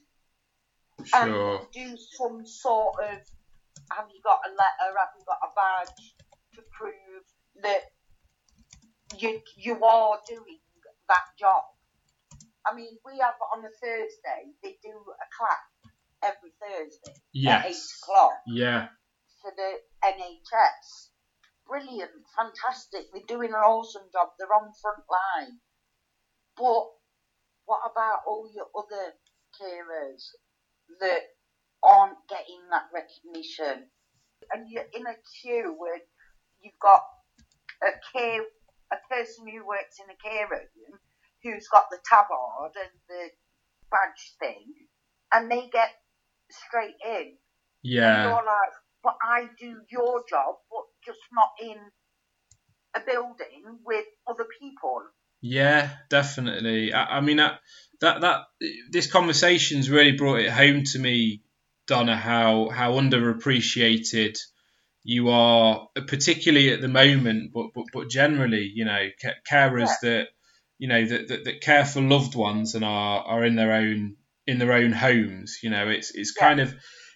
Sure. 1.05 1.57
and 1.59 1.71
do 1.71 1.97
some 1.97 2.45
sort 2.45 2.95
of 3.03 3.17
have 3.91 4.05
you 4.13 4.21
got 4.23 4.39
a 4.45 4.49
letter, 4.49 4.93
have 4.97 5.09
you 5.17 5.25
got 5.25 5.39
a 5.43 5.51
badge 5.55 6.15
to 6.55 6.61
prove 6.71 7.23
that 7.63 7.81
you 9.17 9.41
you 9.57 9.83
are 9.83 10.19
doing 10.27 10.59
that 11.07 11.25
job. 11.39 11.63
I 12.65 12.75
mean, 12.75 12.97
we 13.03 13.17
have 13.19 13.33
on 13.55 13.65
a 13.65 13.69
Thursday, 13.81 14.53
they 14.61 14.77
do 14.83 14.93
a 14.93 15.27
clap 15.35 15.65
every 16.21 16.51
Thursday 16.61 17.15
at 17.47 17.65
eight 17.65 17.75
o'clock 18.03 18.33
Yeah. 18.45 18.89
for 19.41 19.51
the 19.55 19.79
NHS. 20.03 21.09
Brilliant, 21.65 22.11
fantastic. 22.35 23.11
They're 23.13 23.23
doing 23.27 23.49
an 23.49 23.55
awesome 23.55 24.09
job. 24.11 24.29
They're 24.37 24.53
on 24.53 24.71
front 24.81 25.03
line. 25.09 25.59
But 26.57 26.89
what 27.65 27.81
about 27.89 28.21
all 28.27 28.49
your 28.53 28.67
other 28.75 29.13
carers 29.59 30.29
that 30.99 31.21
aren't 31.83 32.17
getting 32.29 32.61
that 32.71 32.85
recognition? 32.93 33.89
And 34.51 34.69
you're 34.69 34.89
in 34.93 35.05
a 35.07 35.15
queue 35.41 35.75
where 35.77 35.99
you've 36.61 36.79
got 36.81 37.01
a 37.83 37.91
care, 38.13 38.41
a 38.91 38.97
person 39.09 39.47
who 39.47 39.65
works 39.65 39.97
in 39.99 40.09
a 40.09 40.29
care 40.29 40.47
room 40.49 40.99
who's 41.43 41.67
got 41.71 41.85
the 41.89 41.99
tabard 42.09 42.73
and 42.75 42.91
the 43.07 43.29
badge 43.91 44.35
thing, 44.39 44.65
and 45.33 45.49
they 45.49 45.69
get 45.71 45.89
straight 46.51 46.95
in. 47.05 47.37
And 47.37 47.37
Yeah. 47.83 48.21
you're 48.23 48.33
like, 48.33 48.73
but 49.03 49.15
I 49.21 49.47
do 49.59 49.81
your 49.89 50.23
job, 50.29 50.55
but 50.69 50.83
just 51.05 51.19
not 51.31 51.49
in 51.61 51.77
a 52.95 52.99
building 53.05 53.79
with 53.85 54.05
other 54.27 54.45
people. 54.59 55.01
Yeah, 55.41 55.89
definitely. 56.09 56.93
I, 56.93 57.17
I 57.17 57.21
mean 57.21 57.37
that 57.37 57.59
that 58.01 58.21
that 58.21 58.41
this 58.89 59.11
conversation's 59.11 59.89
really 59.89 60.13
brought 60.13 60.39
it 60.39 60.49
home 60.49 60.83
to 60.83 60.99
me, 60.99 61.41
Donna, 61.87 62.15
how 62.15 62.69
how 62.69 62.93
underappreciated 62.93 64.37
you 65.03 65.29
are, 65.29 65.87
particularly 66.07 66.73
at 66.73 66.81
the 66.81 66.87
moment, 66.87 67.51
but 67.53 67.67
but, 67.73 67.85
but 67.93 68.09
generally, 68.09 68.71
you 68.73 68.85
know, 68.85 69.07
ca- 69.21 69.39
carers 69.49 69.91
that 70.01 70.27
you 70.77 70.87
know 70.87 71.05
that, 71.05 71.27
that 71.29 71.45
that 71.45 71.61
care 71.61 71.85
for 71.85 72.01
loved 72.01 72.35
ones 72.35 72.75
and 72.75 72.83
are 72.83 73.21
are 73.21 73.45
in 73.45 73.55
their 73.55 73.73
own 73.73 74.17
in 74.45 74.59
their 74.59 74.73
own 74.73 74.91
homes. 74.91 75.59
You 75.63 75.69
know, 75.69 75.87
it's 75.89 76.11
it's 76.13 76.31
kind 76.31 76.59
of 76.59 76.73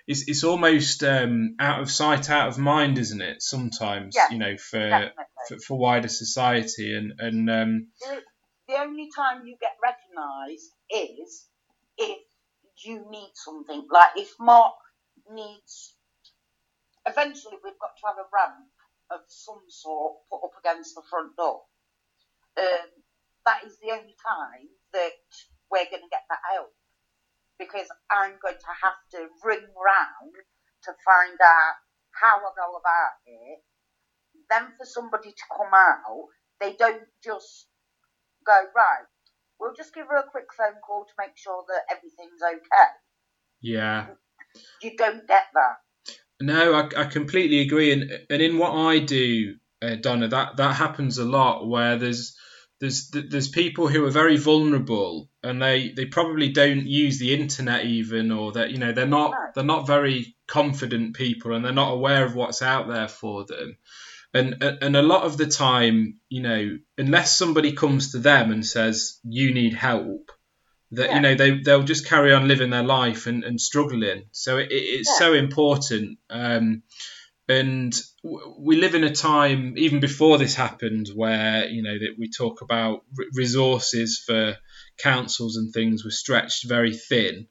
it's 0.08 0.28
it's 0.28 0.44
almost 0.44 1.04
um, 1.04 1.56
out 1.60 1.82
of 1.82 1.90
sight, 1.90 2.30
out 2.30 2.50
of 2.50 2.58
mind, 2.58 2.98
isn't 2.98 3.22
it? 3.22 3.42
Sometimes, 3.42 4.16
Yeah, 4.16 4.30
you 4.32 4.38
know, 4.38 4.58
for, 4.58 4.80
Definitely. 4.80 5.24
For 5.48 5.58
for 5.60 5.78
wider 5.80 6.10
society 6.10 6.96
and 6.96 7.14
and 7.20 7.50
um, 7.50 7.88
The, 8.02 8.22
the 8.68 8.80
only 8.82 9.10
time 9.16 9.46
you 9.46 9.58
get 9.62 9.78
recognised 9.84 10.72
is 10.90 11.48
if 11.98 12.20
you 12.86 13.06
need 13.10 13.32
something. 13.36 13.88
Like 13.92 14.12
if 14.18 14.32
Mark 14.40 14.74
needs, 15.32 15.96
eventually 17.08 17.58
we've 17.64 17.80
got 17.80 17.96
to 17.98 18.08
have 18.08 18.18
a 18.18 18.30
ramp 18.34 18.68
of 19.12 19.22
some 19.28 19.62
sort 19.70 20.16
put 20.30 20.44
up 20.44 20.54
against 20.60 20.96
the 20.96 21.04
front 21.10 21.36
door. 21.38 21.62
Um, 22.58 22.90
that 23.46 23.64
is 23.66 23.78
the 23.80 23.92
only 23.92 24.16
time 24.22 24.70
that 24.94 25.20
we're 25.72 25.90
going 25.90 26.06
to 26.06 26.14
get 26.14 26.24
that 26.30 26.44
help 26.54 26.72
because 27.60 27.88
I'm 28.12 28.38
going 28.42 28.60
to 28.60 28.74
have 28.84 29.00
to 29.14 29.20
ring 29.44 29.68
round 29.74 30.34
to 30.86 30.92
find 31.06 31.38
out 31.42 31.76
how 32.12 32.38
I 32.38 32.52
go 32.56 32.78
about 32.78 33.16
it. 33.26 33.60
Then 34.54 34.68
for 34.78 34.86
somebody 34.86 35.32
to 35.32 35.44
come 35.58 35.74
out, 35.74 36.28
they 36.62 36.74
don't 36.74 37.02
just 37.24 37.66
go 38.46 38.54
right. 38.76 39.06
We'll 39.60 39.74
just 39.74 39.96
give 39.96 40.08
her 40.08 40.18
a 40.18 40.30
quick 40.30 40.48
phone 40.56 40.80
call 40.86 41.06
to 41.06 41.14
make 41.18 41.36
sure 41.38 41.64
that 41.68 41.96
everything's 41.96 42.42
okay. 42.44 42.90
yeah. 43.62 44.08
You 44.82 44.96
don't 44.96 45.28
get 45.28 45.46
that. 45.54 46.16
No, 46.40 46.74
I, 46.74 47.02
I 47.02 47.06
completely 47.06 47.62
agree, 47.62 47.92
and 47.92 48.12
and 48.30 48.42
in 48.42 48.58
what 48.60 48.74
I 48.74 49.00
do, 49.00 49.56
uh, 49.82 49.96
Donna, 49.96 50.28
that 50.28 50.58
that 50.58 50.76
happens 50.76 51.18
a 51.18 51.26
lot 51.26 51.68
where 51.68 51.98
there's 51.98 52.38
there's 52.80 53.10
there's 53.10 53.48
people 53.48 53.88
who 53.88 54.06
are 54.06 54.12
very 54.12 54.38
vulnerable 54.38 55.30
and 55.42 55.62
they 55.62 55.94
they 55.96 56.06
probably 56.06 56.50
don't 56.50 56.86
use 56.86 57.18
the 57.18 57.34
internet 57.34 57.86
even, 57.86 58.32
or 58.32 58.52
that 58.52 58.72
you 58.72 58.78
know 58.78 58.92
they're 58.92 59.08
not 59.08 59.34
they're 59.56 59.64
not 59.64 59.88
very 59.88 60.36
confident 60.48 61.16
people 61.16 61.54
and 61.54 61.64
they're 61.64 61.72
not 61.72 61.94
aware 61.94 62.26
of 62.26 62.36
what's 62.36 62.62
out 62.62 62.88
there 62.88 63.08
for 63.08 63.46
them. 63.46 63.78
And, 64.34 64.64
and 64.64 64.96
a 64.96 65.02
lot 65.04 65.24
of 65.24 65.38
the 65.38 65.46
time, 65.48 66.20
you 66.30 66.42
know, 66.42 66.78
unless 66.98 67.38
somebody 67.38 67.74
comes 67.74 68.12
to 68.14 68.20
them 68.20 68.52
and 68.52 68.66
says 68.66 69.20
you 69.24 69.54
need 69.54 69.74
help, 69.74 70.32
that 70.92 71.10
Yeah. 71.10 71.16
you 71.16 71.22
know 71.22 71.36
they 71.36 71.52
they'll 71.60 71.84
just 71.84 72.08
carry 72.08 72.34
on 72.34 72.48
living 72.48 72.70
their 72.72 72.84
life 72.84 73.28
and, 73.28 73.44
and 73.44 73.60
struggling. 73.62 74.26
So 74.32 74.58
it, 74.58 74.72
it- 74.72 74.76
it's 75.00 75.10
Yeah. 75.10 75.20
so 75.28 75.34
important. 75.34 76.20
Um, 76.30 76.84
and 77.50 77.94
we 78.58 78.78
live 78.78 78.96
in 78.96 79.04
a 79.04 79.14
time 79.14 79.74
even 79.78 80.00
before 80.00 80.38
this 80.38 80.56
happened 80.56 81.10
where 81.14 81.68
you 81.68 81.84
know 81.84 81.98
that 82.00 82.16
we 82.18 82.30
talk 82.30 82.62
about 82.62 83.02
resources 83.36 84.24
for 84.26 84.58
councils 84.98 85.58
and 85.58 85.74
things 85.74 86.06
were 86.06 86.12
stretched 86.12 86.68
very 86.68 86.94
thin. 86.96 87.48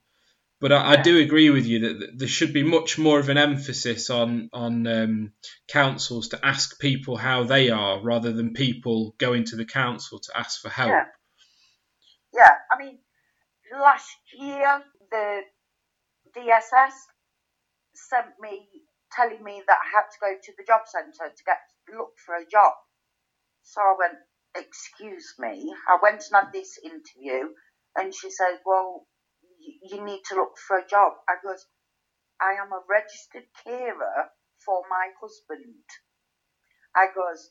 But 0.62 0.70
I, 0.70 0.92
I 0.92 0.96
do 1.03 1.18
agree 1.18 1.51
with 1.51 1.66
you 1.66 1.81
that, 1.81 2.12
there 2.16 2.29
should 2.29 2.53
be 2.53 2.62
much 2.62 2.96
more 2.96 3.18
of 3.18 3.29
an 3.29 3.37
emphasis 3.37 4.11
on 4.11 4.48
on 4.53 4.87
um, 4.87 5.33
councils 5.66 6.29
to 6.29 6.46
ask 6.46 6.79
people 6.79 7.16
how 7.16 7.42
they 7.42 7.70
are 7.70 8.01
rather 8.01 8.33
than 8.33 8.53
people 8.53 9.16
going 9.18 9.42
to 9.46 9.57
the 9.57 9.64
council 9.64 10.20
to 10.20 10.38
ask 10.38 10.62
for 10.62 10.68
help. 10.68 10.90
Yeah. 10.90 11.05
Yeah, 12.33 12.55
I 12.70 12.79
mean, 12.79 12.98
last 13.72 14.16
year 14.38 14.85
the 15.11 15.40
DSS 16.37 16.94
sent 17.94 18.29
me 18.40 18.68
telling 19.11 19.42
me 19.42 19.62
that 19.66 19.79
I 19.85 19.96
had 19.96 20.07
to 20.12 20.18
go 20.20 20.33
to 20.40 20.53
the 20.57 20.64
job 20.64 20.83
centre 20.87 21.35
to 21.35 21.44
get 21.44 21.59
look 21.92 22.12
for 22.25 22.37
a 22.37 22.46
job. 22.46 22.72
So 23.64 23.81
I 23.81 23.94
went, 23.98 24.18
excuse 24.57 25.35
me. 25.40 25.75
I 25.88 25.98
went 26.01 26.22
and 26.31 26.44
had 26.44 26.53
this 26.53 26.79
interview, 26.83 27.48
and 27.96 28.14
she 28.14 28.31
said, 28.31 28.61
well, 28.64 29.07
you 29.83 30.05
need 30.05 30.22
to 30.29 30.37
look 30.37 30.55
for 30.66 30.79
a 30.79 30.87
job. 30.88 31.12
I 31.29 31.35
goes, 31.44 31.66
I 32.40 32.53
am 32.61 32.72
a 32.72 32.83
registered 32.88 33.44
carer 33.64 34.29
for 34.64 34.83
my 34.90 35.09
husband. 35.20 35.75
I 36.96 37.07
goes, 37.14 37.51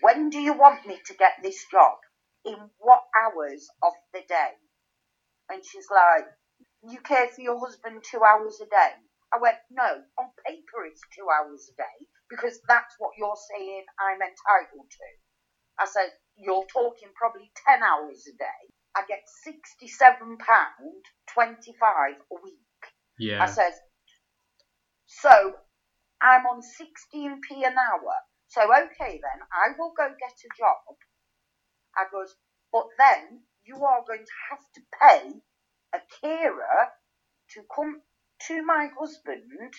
when 0.00 0.30
do 0.30 0.40
you 0.40 0.54
want 0.54 0.86
me 0.86 0.98
to 1.06 1.14
get 1.14 1.34
this 1.42 1.64
job? 1.70 1.98
In 2.44 2.56
what 2.78 3.02
hours 3.20 3.68
of 3.82 3.92
the 4.12 4.20
day? 4.28 4.52
And 5.50 5.64
she's 5.64 5.86
like, 5.90 6.26
you 6.82 7.00
care 7.00 7.28
for 7.28 7.40
your 7.42 7.58
husband 7.58 8.02
two 8.04 8.22
hours 8.24 8.60
a 8.62 8.66
day? 8.66 8.92
I 9.34 9.38
went, 9.40 9.56
no, 9.70 10.02
on 10.18 10.28
paper 10.46 10.86
it's 10.86 11.02
two 11.16 11.26
hours 11.28 11.68
a 11.72 11.76
day 11.76 12.06
because 12.30 12.60
that's 12.68 12.94
what 12.98 13.12
you're 13.18 13.38
saying 13.56 13.84
I'm 14.00 14.20
entitled 14.22 14.88
to. 14.90 15.08
I 15.78 15.86
said, 15.86 16.10
you're 16.36 16.66
talking 16.72 17.10
probably 17.16 17.50
10 17.66 17.82
hours 17.82 18.24
a 18.28 18.36
day. 18.38 18.73
I 18.96 19.02
get 19.08 19.26
£67.25 19.46 20.20
a 22.30 22.42
week. 22.42 22.54
Yeah. 23.18 23.42
I 23.42 23.46
says, 23.46 23.74
so 25.06 25.54
I'm 26.20 26.46
on 26.46 26.60
16p 26.60 27.66
an 27.66 27.76
hour. 27.76 28.14
So 28.48 28.62
okay 28.62 29.20
then, 29.20 29.42
I 29.52 29.72
will 29.78 29.92
go 29.96 30.08
get 30.08 30.36
a 30.44 30.50
job. 30.56 30.96
I 31.96 32.04
goes, 32.12 32.34
but 32.72 32.86
then 32.98 33.40
you 33.64 33.76
are 33.84 34.02
going 34.06 34.24
to 34.24 34.32
have 34.50 34.64
to 34.74 34.80
pay 35.00 35.40
a 35.94 36.00
carer 36.20 36.88
to 37.50 37.60
come 37.74 38.00
to 38.48 38.64
my 38.64 38.88
husband 38.98 39.74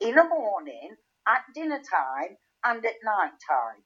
in 0.00 0.14
the 0.14 0.24
morning, 0.24 0.96
at 1.26 1.42
dinner 1.54 1.78
time, 1.78 2.36
and 2.64 2.84
at 2.84 2.94
night 3.04 3.32
time. 3.48 3.82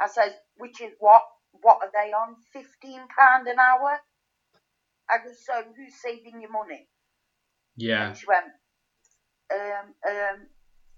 I 0.00 0.08
says, 0.08 0.32
which 0.56 0.80
is 0.80 0.92
what? 0.98 1.22
What 1.62 1.78
are 1.82 1.90
they 1.92 2.12
on? 2.12 2.36
Fifteen 2.52 3.02
pound 3.18 3.48
an 3.48 3.58
hour. 3.58 3.98
I 5.10 5.18
go, 5.18 5.32
so 5.32 5.62
who's 5.76 5.94
saving 6.02 6.40
your 6.42 6.50
money? 6.52 6.88
yeah, 7.76 8.08
And 8.08 8.16
she 8.16 8.26
went, 8.26 8.44
um, 9.52 9.94
um, 10.08 10.46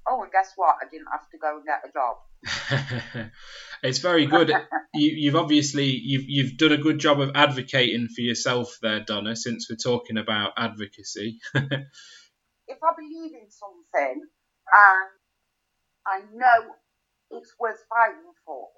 oh, 0.09 0.23
and 0.23 0.33
guess 0.33 0.53
what? 0.57 0.77
I 0.83 0.89
didn't 0.91 1.09
have 1.13 1.29
to 1.31 1.39
go 1.39 1.57
and 1.57 1.67
get 1.67 1.83
a 1.89 1.93
job. 1.93 3.31
it's 3.83 3.99
very 3.99 4.27
good. 4.27 4.53
You, 4.93 5.13
you've 5.17 5.37
obviously 5.37 5.85
you've 5.87 6.25
you've 6.27 6.57
done 6.59 6.73
a 6.73 6.77
good 6.77 6.99
job 6.99 7.21
of 7.21 7.31
advocating 7.37 8.09
for 8.09 8.23
yourself 8.23 8.77
there, 8.83 9.05
Donna. 9.07 9.37
Since 9.37 9.69
we're 9.71 9.77
talking 9.77 10.19
about 10.19 10.53
advocacy, 10.57 11.39
If 11.55 12.79
I 12.83 12.93
believe 12.97 13.33
in 13.35 13.51
something 13.51 14.23
and 14.73 15.11
I 16.07 16.21
know 16.33 16.75
it's 17.33 17.55
worth 17.59 17.85
fighting 17.89 18.33
for, 18.47 18.69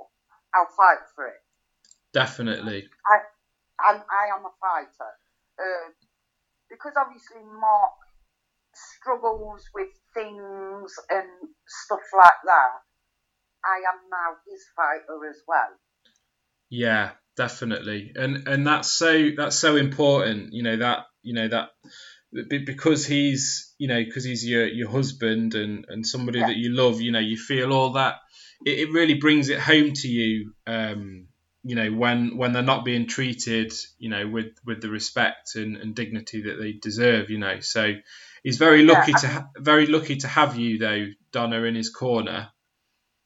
I'll 0.55 0.68
fight 0.77 1.05
for 1.14 1.27
it. 1.29 1.41
Definitely. 2.12 2.88
I'm, 3.81 3.96
I 3.98 4.37
am 4.37 4.44
a 4.46 4.53
fighter. 4.61 5.12
Uh, 5.59 5.90
because 6.70 6.92
obviously 6.96 7.42
Mark 7.61 7.92
struggles 8.75 9.62
with 9.75 9.88
things 10.14 10.92
and 11.11 11.29
stuff 11.66 12.01
like 12.16 12.40
that, 12.46 12.72
I 13.64 13.77
am 13.77 14.01
now 14.11 14.37
his 14.48 14.62
fighter 14.75 15.29
as 15.29 15.37
well. 15.46 15.77
Yeah, 16.70 17.11
definitely, 17.37 18.12
and 18.16 18.48
and 18.48 18.66
that's 18.66 18.90
so 18.90 19.31
that's 19.37 19.57
so 19.57 19.77
important. 19.77 20.53
You 20.53 20.62
know 20.62 20.77
that 20.79 21.07
you 21.22 21.35
know 21.35 21.48
that 21.48 21.68
because 22.48 23.05
he's 23.07 23.75
you 23.79 23.88
know 23.88 24.03
because 24.03 24.25
he's 24.25 24.46
your 24.46 24.66
your 24.66 24.88
husband 24.90 25.55
and 25.55 25.85
and 25.88 26.07
somebody 26.07 26.38
Yeah. 26.38 26.46
that 26.46 26.57
you 26.57 26.75
love. 26.75 27.01
You 27.01 27.12
know 27.12 27.18
you 27.18 27.37
feel 27.37 27.72
all 27.72 27.92
that. 27.92 28.16
It, 28.64 28.88
it 28.88 28.92
really 28.92 29.14
brings 29.14 29.51
it 29.51 29.61
home 29.61 29.92
to 29.92 30.09
you. 30.09 30.55
Um, 30.66 31.29
you 31.64 31.77
know 31.77 31.90
when 31.90 32.37
when 32.37 32.53
they're 32.53 32.62
not 32.62 32.85
being 32.85 33.07
treated. 33.07 33.72
You 33.98 34.11
know 34.11 34.29
with 34.29 34.53
with 34.64 34.83
the 34.83 34.90
respect 34.90 35.57
and, 35.57 35.77
and 35.77 35.94
dignity 35.94 36.42
that 36.42 36.57
they 36.61 36.72
deserve. 36.72 37.31
You 37.31 37.38
know 37.38 37.61
so. 37.61 37.94
He's 38.42 38.59
very 38.59 38.83
lucky 38.85 39.14
I 39.14 39.20
to 39.20 39.29
ha- 39.29 39.48
very 39.59 39.87
lucky 39.87 40.16
to 40.18 40.29
have 40.29 40.57
you 40.57 40.79
though, 40.79 41.07
Donna, 41.33 41.62
in 41.62 41.77
his 41.77 41.90
corner. 41.90 42.51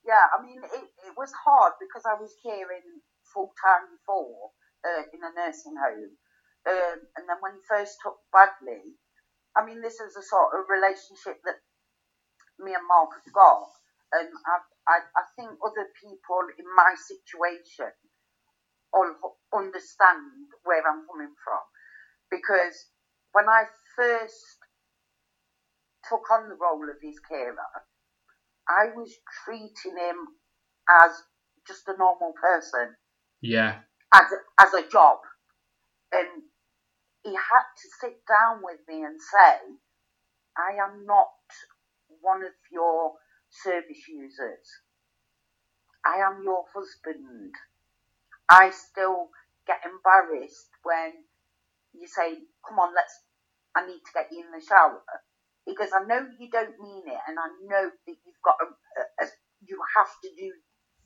Yeah, 0.06 0.26
I 0.38 0.42
mean, 0.42 0.58
it, 0.62 0.86
it 1.08 1.14
was 1.16 1.32
hard 1.44 1.74
because 1.80 2.04
I 2.06 2.14
was 2.20 2.34
caring 2.42 3.02
full 3.34 3.52
time 3.64 3.88
before 3.96 4.50
uh, 4.84 5.02
in 5.12 5.20
a 5.24 5.32
nursing 5.34 5.74
home. 5.76 6.12
Um, 6.68 6.98
and 7.16 7.24
then 7.28 7.36
when 7.40 7.54
he 7.54 7.60
first 7.68 7.98
took 8.04 8.16
badly 8.32 8.82
I 9.56 9.64
mean, 9.66 9.82
this 9.82 10.00
is 10.00 10.16
a 10.16 10.22
sort 10.22 10.52
of 10.56 10.68
relationship 10.70 11.40
that 11.44 11.60
me 12.58 12.74
and 12.74 12.86
Mark 12.88 13.10
have 13.16 13.32
got. 13.34 13.68
And 14.12 14.28
I, 14.46 14.56
I, 14.88 14.96
I 15.16 15.24
think 15.36 15.58
other 15.64 15.88
people 16.00 16.42
in 16.58 16.66
my 16.76 16.94
situation 16.96 17.92
understand 19.54 20.50
where 20.64 20.82
I'm 20.86 21.06
coming 21.10 21.34
from. 21.44 21.62
Because 22.30 22.90
when 23.32 23.48
I 23.48 23.64
first 23.96 24.58
took 26.08 26.22
on 26.32 26.48
the 26.48 26.56
role 26.56 26.84
of 26.88 26.96
his 27.02 27.18
carer, 27.28 27.56
I 28.68 28.86
was 28.96 29.12
treating 29.44 29.96
him 29.98 30.16
as 31.02 31.12
just 31.66 31.88
a 31.88 31.96
normal 31.98 32.32
person, 32.40 32.94
Yeah, 33.40 33.80
as 34.14 34.26
a, 34.32 34.62
as 34.62 34.74
a 34.74 34.88
job. 34.88 35.18
And 36.12 36.42
he 37.24 37.32
had 37.34 37.66
to 37.76 37.88
sit 38.00 38.20
down 38.28 38.60
with 38.62 38.80
me 38.88 39.04
and 39.04 39.18
say, 39.20 39.58
I 40.56 40.76
am 40.82 41.06
not 41.06 41.28
one 42.20 42.42
of 42.44 42.52
your 42.72 43.12
service 43.50 44.08
users. 44.08 44.66
I 46.04 46.18
am 46.26 46.42
your 46.44 46.64
husband. 46.74 47.52
I 48.48 48.70
still 48.70 49.28
get 49.66 49.80
embarrassed 49.84 50.70
when 50.82 51.12
you 51.92 52.06
say, 52.06 52.38
Come 52.68 52.78
on, 52.78 52.94
let's, 52.94 53.14
I 53.74 53.86
need 53.86 54.00
to 54.00 54.12
get 54.14 54.28
you 54.30 54.44
in 54.44 54.52
the 54.52 54.64
shower. 54.64 55.02
Because 55.66 55.90
I 55.92 56.04
know 56.06 56.26
you 56.38 56.48
don't 56.50 56.78
mean 56.80 57.02
it, 57.06 57.20
and 57.26 57.38
I 57.38 57.48
know 57.66 57.90
that 57.90 58.16
you've 58.24 58.44
got 58.44 58.54
a, 58.62 58.66
a, 59.00 59.26
a 59.26 59.28
you 59.66 59.78
have 59.96 60.06
to 60.22 60.30
do 60.38 60.52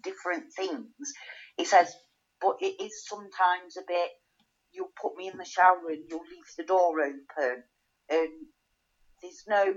different 0.02 0.52
things. 0.54 1.12
He 1.56 1.64
says, 1.64 1.94
but 2.40 2.56
it 2.60 2.82
is 2.82 3.06
sometimes 3.06 3.76
a 3.78 3.82
bit, 3.86 4.10
you'll 4.72 4.92
put 5.00 5.16
me 5.16 5.28
in 5.28 5.38
the 5.38 5.44
shower 5.44 5.88
and 5.88 6.04
you'll 6.08 6.20
leave 6.20 6.50
the 6.56 6.64
door 6.64 7.00
open, 7.00 7.62
and 8.10 8.28
there's 9.22 9.44
no 9.48 9.74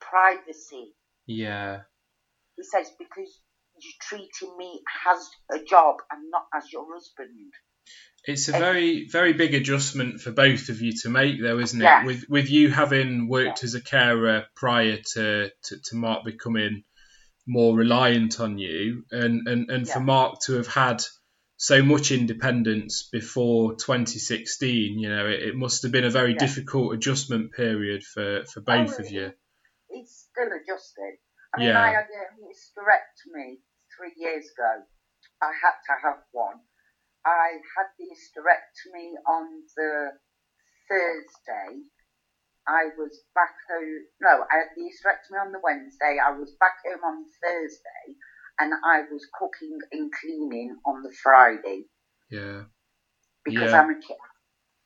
privacy. 0.00 0.94
yeah. 1.26 1.80
He 2.56 2.64
says, 2.64 2.90
because 2.98 3.40
you're 3.82 3.92
treating 4.00 4.56
me 4.56 4.80
as 5.10 5.28
a 5.60 5.64
job 5.64 5.96
and 6.10 6.30
not 6.30 6.46
as 6.54 6.72
your 6.72 6.86
husband. 6.92 7.52
It's 8.24 8.48
a 8.48 8.52
very, 8.52 9.08
very 9.08 9.32
big 9.32 9.54
adjustment 9.54 10.20
for 10.20 10.30
both 10.30 10.68
of 10.68 10.80
you 10.82 10.92
to 11.02 11.08
make, 11.08 11.40
though, 11.40 11.58
isn't 11.58 11.80
it? 11.80 11.84
Yeah. 11.84 12.04
With 12.04 12.24
with 12.28 12.50
you 12.50 12.70
having 12.70 13.28
worked 13.28 13.64
as 13.64 13.74
a 13.74 13.80
carer 13.80 14.44
prior 14.54 14.98
to, 15.14 15.50
to, 15.64 15.76
to 15.84 15.96
Mark 15.96 16.24
becoming 16.24 16.84
more 17.46 17.74
reliant 17.74 18.38
on 18.38 18.58
you, 18.58 19.04
and, 19.10 19.48
and, 19.48 19.70
and 19.70 19.88
for 19.88 20.00
Mark 20.00 20.40
to 20.46 20.54
have 20.54 20.66
had 20.66 21.02
so 21.56 21.82
much 21.82 22.12
independence 22.12 23.08
before 23.10 23.74
2016, 23.74 24.98
you 24.98 25.08
know, 25.08 25.26
it, 25.26 25.42
it 25.42 25.54
must 25.56 25.82
have 25.82 25.92
been 25.92 26.04
a 26.04 26.10
very 26.10 26.32
Yeah. 26.32 26.38
difficult 26.38 26.94
adjustment 26.94 27.52
period 27.52 28.02
for, 28.04 28.44
for 28.44 28.60
oh, 28.60 28.64
both 28.64 28.96
Oh, 28.98 29.02
of 29.02 29.10
you. 29.10 29.32
He's 29.90 30.26
still 30.30 30.46
adjusting. 30.46 31.16
I 31.54 31.58
mean, 31.58 31.68
Yeah. 31.68 31.82
I 31.82 31.88
had 31.88 32.04
a 32.04 32.24
hysterectomy 32.44 33.58
three 34.00 34.14
years 34.16 34.48
ago. 34.56 34.84
I 35.42 35.52
had 35.62 35.76
to 35.88 35.94
have 36.08 36.20
one. 36.32 36.56
I 37.26 37.60
had 37.76 37.86
the 37.98 38.06
hysterectomy 38.08 39.12
on 39.28 39.46
the 39.76 40.12
Thursday. 40.88 41.82
I 42.68 42.84
was 42.98 43.20
back 43.34 43.54
home. 43.70 44.04
No, 44.22 44.44
I 44.50 44.58
had 44.58 44.68
the 44.76 44.82
hysterectomy 44.84 45.40
on 45.44 45.52
the 45.52 45.60
Wednesday. 45.62 46.18
I 46.24 46.32
was 46.32 46.54
back 46.60 46.74
home 46.86 47.04
on 47.04 47.24
Thursday, 47.44 48.16
and 48.60 48.72
I 48.84 49.02
was 49.10 49.26
cooking 49.38 49.78
and 49.92 50.10
cleaning 50.20 50.76
on 50.86 51.02
the 51.02 51.12
Friday 51.22 51.84
Yeah. 52.30 52.64
because 53.44 53.72
Yeah. 53.72 53.80
I'm 53.80 53.90
a 53.90 53.94
ca- 54.00 54.28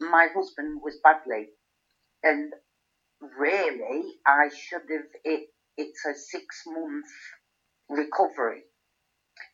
my 0.01 0.29
husband 0.35 0.81
was 0.83 0.99
badly, 1.05 1.51
and 2.23 2.55
really, 3.21 4.21
I 4.27 4.49
should 4.49 4.89
have. 4.91 5.09
It 5.25 5.49
it's 5.77 6.05
a 6.07 6.15
six 6.15 6.62
month 6.67 7.07
recovery. 7.89 8.65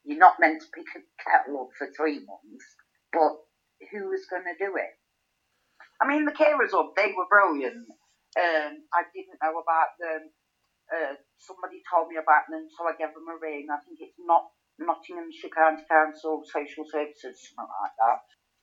You're 0.05 0.19
not 0.19 0.41
meant 0.41 0.63
to 0.63 0.69
pick 0.75 0.87
a 0.97 1.03
kettle 1.23 1.63
up 1.63 1.71
for 1.77 1.89
three 1.97 2.21
months, 2.21 2.67
but 3.13 3.37
who 3.91 4.09
was 4.09 4.27
going 4.31 4.45
to 4.45 4.57
do 4.59 4.77
it? 4.77 4.93
I 6.01 6.09
mean, 6.09 6.25
the 6.25 6.33
carers 6.33 6.73
up, 6.73 6.97
they 6.97 7.13
were 7.13 7.29
brilliant. 7.29 7.89
Um, 8.37 8.73
I 8.95 9.05
didn't 9.13 9.41
know 9.43 9.61
about 9.61 9.93
them. 10.01 10.31
Uh, 10.91 11.15
somebody 11.39 11.83
told 11.87 12.09
me 12.09 12.17
about 12.17 12.49
them, 12.51 12.67
so 12.77 12.89
I 12.89 12.97
gave 12.97 13.15
them 13.15 13.29
a 13.29 13.39
ring. 13.41 13.69
I 13.71 13.79
think 13.85 13.99
it's 14.01 14.19
not 14.19 14.49
Nottinghamshire 14.79 15.51
County 15.55 15.85
Council 15.89 16.43
Social 16.47 16.85
Services, 16.89 17.37
something 17.45 17.69
like 17.83 17.97
that. 18.01 18.21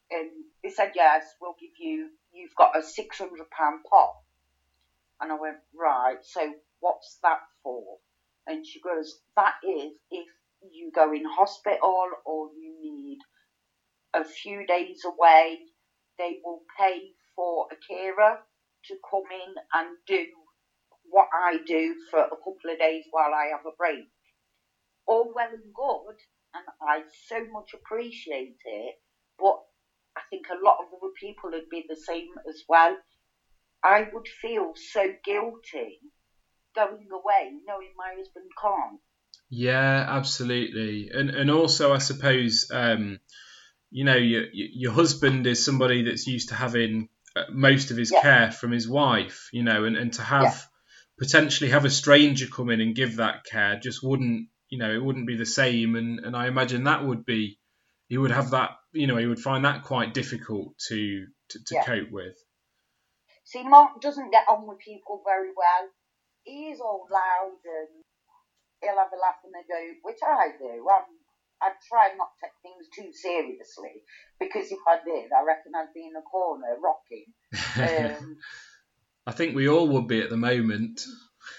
And 0.09 0.29
they 0.63 0.69
said, 0.69 0.91
yes, 0.95 1.23
we'll 1.39 1.55
give 1.59 1.77
you, 1.77 2.09
you've 2.33 2.55
got 2.55 2.75
a 2.75 2.81
£600 2.81 3.21
pot. 3.89 4.13
And 5.21 5.31
I 5.31 5.35
went, 5.35 5.57
right, 5.75 6.17
so 6.21 6.41
what's 6.79 7.17
that 7.23 7.39
for? 7.63 7.97
And 8.45 8.65
she 8.65 8.79
goes, 8.79 9.19
that 9.35 9.55
is 9.63 9.93
if 10.09 10.27
you 10.71 10.91
go 10.93 11.11
in 11.11 11.23
hospital 11.25 12.07
or 12.25 12.49
you 12.59 12.75
need 12.81 13.19
a 14.13 14.23
few 14.23 14.65
days 14.65 15.01
away, 15.05 15.59
they 16.17 16.37
will 16.43 16.61
pay 16.77 17.11
for 17.35 17.67
a 17.71 17.75
carer 17.87 18.37
to 18.85 18.95
come 19.09 19.23
in 19.31 19.55
and 19.73 19.97
do 20.07 20.25
what 21.09 21.27
I 21.33 21.57
do 21.65 21.95
for 22.09 22.19
a 22.19 22.29
couple 22.29 22.71
of 22.71 22.79
days 22.79 23.03
while 23.11 23.33
I 23.33 23.47
have 23.51 23.65
a 23.65 23.75
break. 23.77 24.07
All 25.07 25.31
well 25.33 25.49
and 25.49 25.73
good, 25.73 26.15
and 26.53 26.65
I 26.81 27.01
so 27.27 27.39
much 27.51 27.71
appreciate 27.73 28.57
it, 28.65 28.95
but 29.39 29.55
I 30.17 30.21
think 30.29 30.47
a 30.49 30.65
lot 30.65 30.77
of 30.79 30.87
other 30.87 31.11
people 31.19 31.51
would 31.51 31.69
be 31.69 31.85
the 31.87 31.95
same 31.95 32.27
as 32.47 32.63
well. 32.67 32.95
I 33.83 34.07
would 34.11 34.27
feel 34.41 34.73
so 34.75 35.07
guilty 35.23 35.99
going 36.75 37.07
away 37.11 37.51
knowing 37.65 37.93
my 37.97 38.13
husband 38.17 38.49
can't. 38.61 38.99
Yeah, 39.49 40.05
absolutely, 40.07 41.09
and 41.13 41.29
and 41.29 41.49
also 41.49 41.93
I 41.93 41.99
suppose 41.99 42.69
um, 42.71 43.19
you 43.89 44.03
know 44.03 44.15
your 44.15 44.43
your 44.51 44.91
husband 44.91 45.47
is 45.47 45.63
somebody 45.63 46.03
that's 46.03 46.27
used 46.27 46.49
to 46.49 46.55
having 46.55 47.09
uh, 47.37 47.43
most 47.51 47.91
of 47.91 47.97
his 47.97 48.11
yeah. 48.11 48.21
care 48.21 48.51
from 48.51 48.71
his 48.71 48.87
wife, 48.87 49.49
you 49.51 49.63
know, 49.63 49.83
and, 49.83 49.95
and 49.95 50.13
to 50.13 50.21
have 50.23 50.43
yeah. 50.43 50.59
potentially 51.19 51.69
have 51.69 51.85
a 51.85 51.89
stranger 51.89 52.47
come 52.47 52.69
in 52.69 52.81
and 52.81 52.95
give 52.95 53.17
that 53.17 53.43
care 53.43 53.79
just 53.79 54.01
wouldn't, 54.01 54.47
you 54.69 54.79
know, 54.79 54.91
it 54.91 55.03
wouldn't 55.03 55.27
be 55.27 55.37
the 55.37 55.45
same. 55.45 55.95
And, 55.95 56.19
and 56.19 56.35
I 56.35 56.47
imagine 56.47 56.85
that 56.85 57.05
would 57.05 57.25
be, 57.25 57.59
he 58.07 58.17
would 58.17 58.31
have 58.31 58.51
that, 58.51 58.71
you 58.91 59.05
know, 59.05 59.17
he 59.17 59.27
would 59.27 59.39
find 59.39 59.65
that 59.65 59.83
quite 59.83 60.13
difficult 60.13 60.77
to, 60.87 61.25
to, 61.49 61.59
to 61.59 61.75
yeah. 61.75 61.83
cope 61.83 62.11
with. 62.11 62.35
See, 63.43 63.63
Mark 63.63 64.01
doesn't 64.01 64.31
get 64.31 64.45
on 64.49 64.67
with 64.67 64.79
people 64.79 65.21
very 65.25 65.49
well. 65.55 65.89
He's 66.43 66.79
all 66.79 67.07
loud 67.11 67.59
and 67.65 68.03
he'll 68.81 68.97
have 69.01 69.13
a 69.13 69.19
laugh 69.19 69.41
and 69.43 69.55
a 69.55 69.63
go, 69.67 69.81
which 70.03 70.21
I 70.23 70.53
do. 70.57 70.85
I'm 70.87 71.07
I 71.61 71.71
try 71.89 72.13
not 72.17 72.29
to 72.37 72.45
take 72.45 72.57
things 72.61 72.85
too 72.93 73.11
seriously 73.13 74.03
because 74.39 74.71
if 74.71 74.79
I 74.87 75.01
did, 75.03 75.31
I 75.33 75.43
reckon 75.43 75.73
I'd 75.75 75.93
be 75.93 76.05
in 76.05 76.15
a 76.15 76.21
corner 76.21 76.77
rocking. 76.81 77.33
Um, 77.77 78.37
I 79.25 79.31
think 79.33 79.55
we 79.55 79.67
all 79.67 79.87
would 79.89 80.07
be 80.07 80.21
at 80.21 80.29
the 80.29 80.37
moment. 80.37 81.01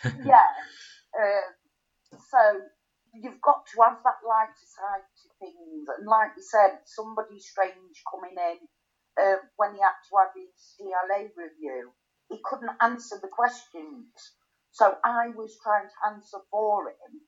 yeah. 0.05 0.49
Um, 1.13 1.49
so 2.31 2.61
you've 3.13 3.41
got 3.43 3.67
to 3.67 3.83
have 3.83 3.99
that 4.05 4.25
lighter 4.27 4.69
side 4.73 5.05
to 5.05 5.29
things, 5.39 5.87
and 5.99 6.07
like 6.07 6.33
you 6.37 6.43
said, 6.43 6.79
somebody 6.87 7.39
strange 7.39 8.03
coming 8.11 8.37
in 8.37 8.59
uh, 9.21 9.37
when 9.57 9.75
he 9.75 9.81
had 9.81 9.99
to 10.09 10.17
have 10.17 10.33
his 10.35 10.75
DLA 10.81 11.29
review, 11.37 11.91
he 12.31 12.39
couldn't 12.43 12.77
answer 12.81 13.19
the 13.21 13.29
questions. 13.29 14.07
So 14.71 14.95
I 15.05 15.29
was 15.35 15.57
trying 15.63 15.89
to 15.89 16.15
answer 16.15 16.39
for 16.51 16.89
him, 16.89 17.21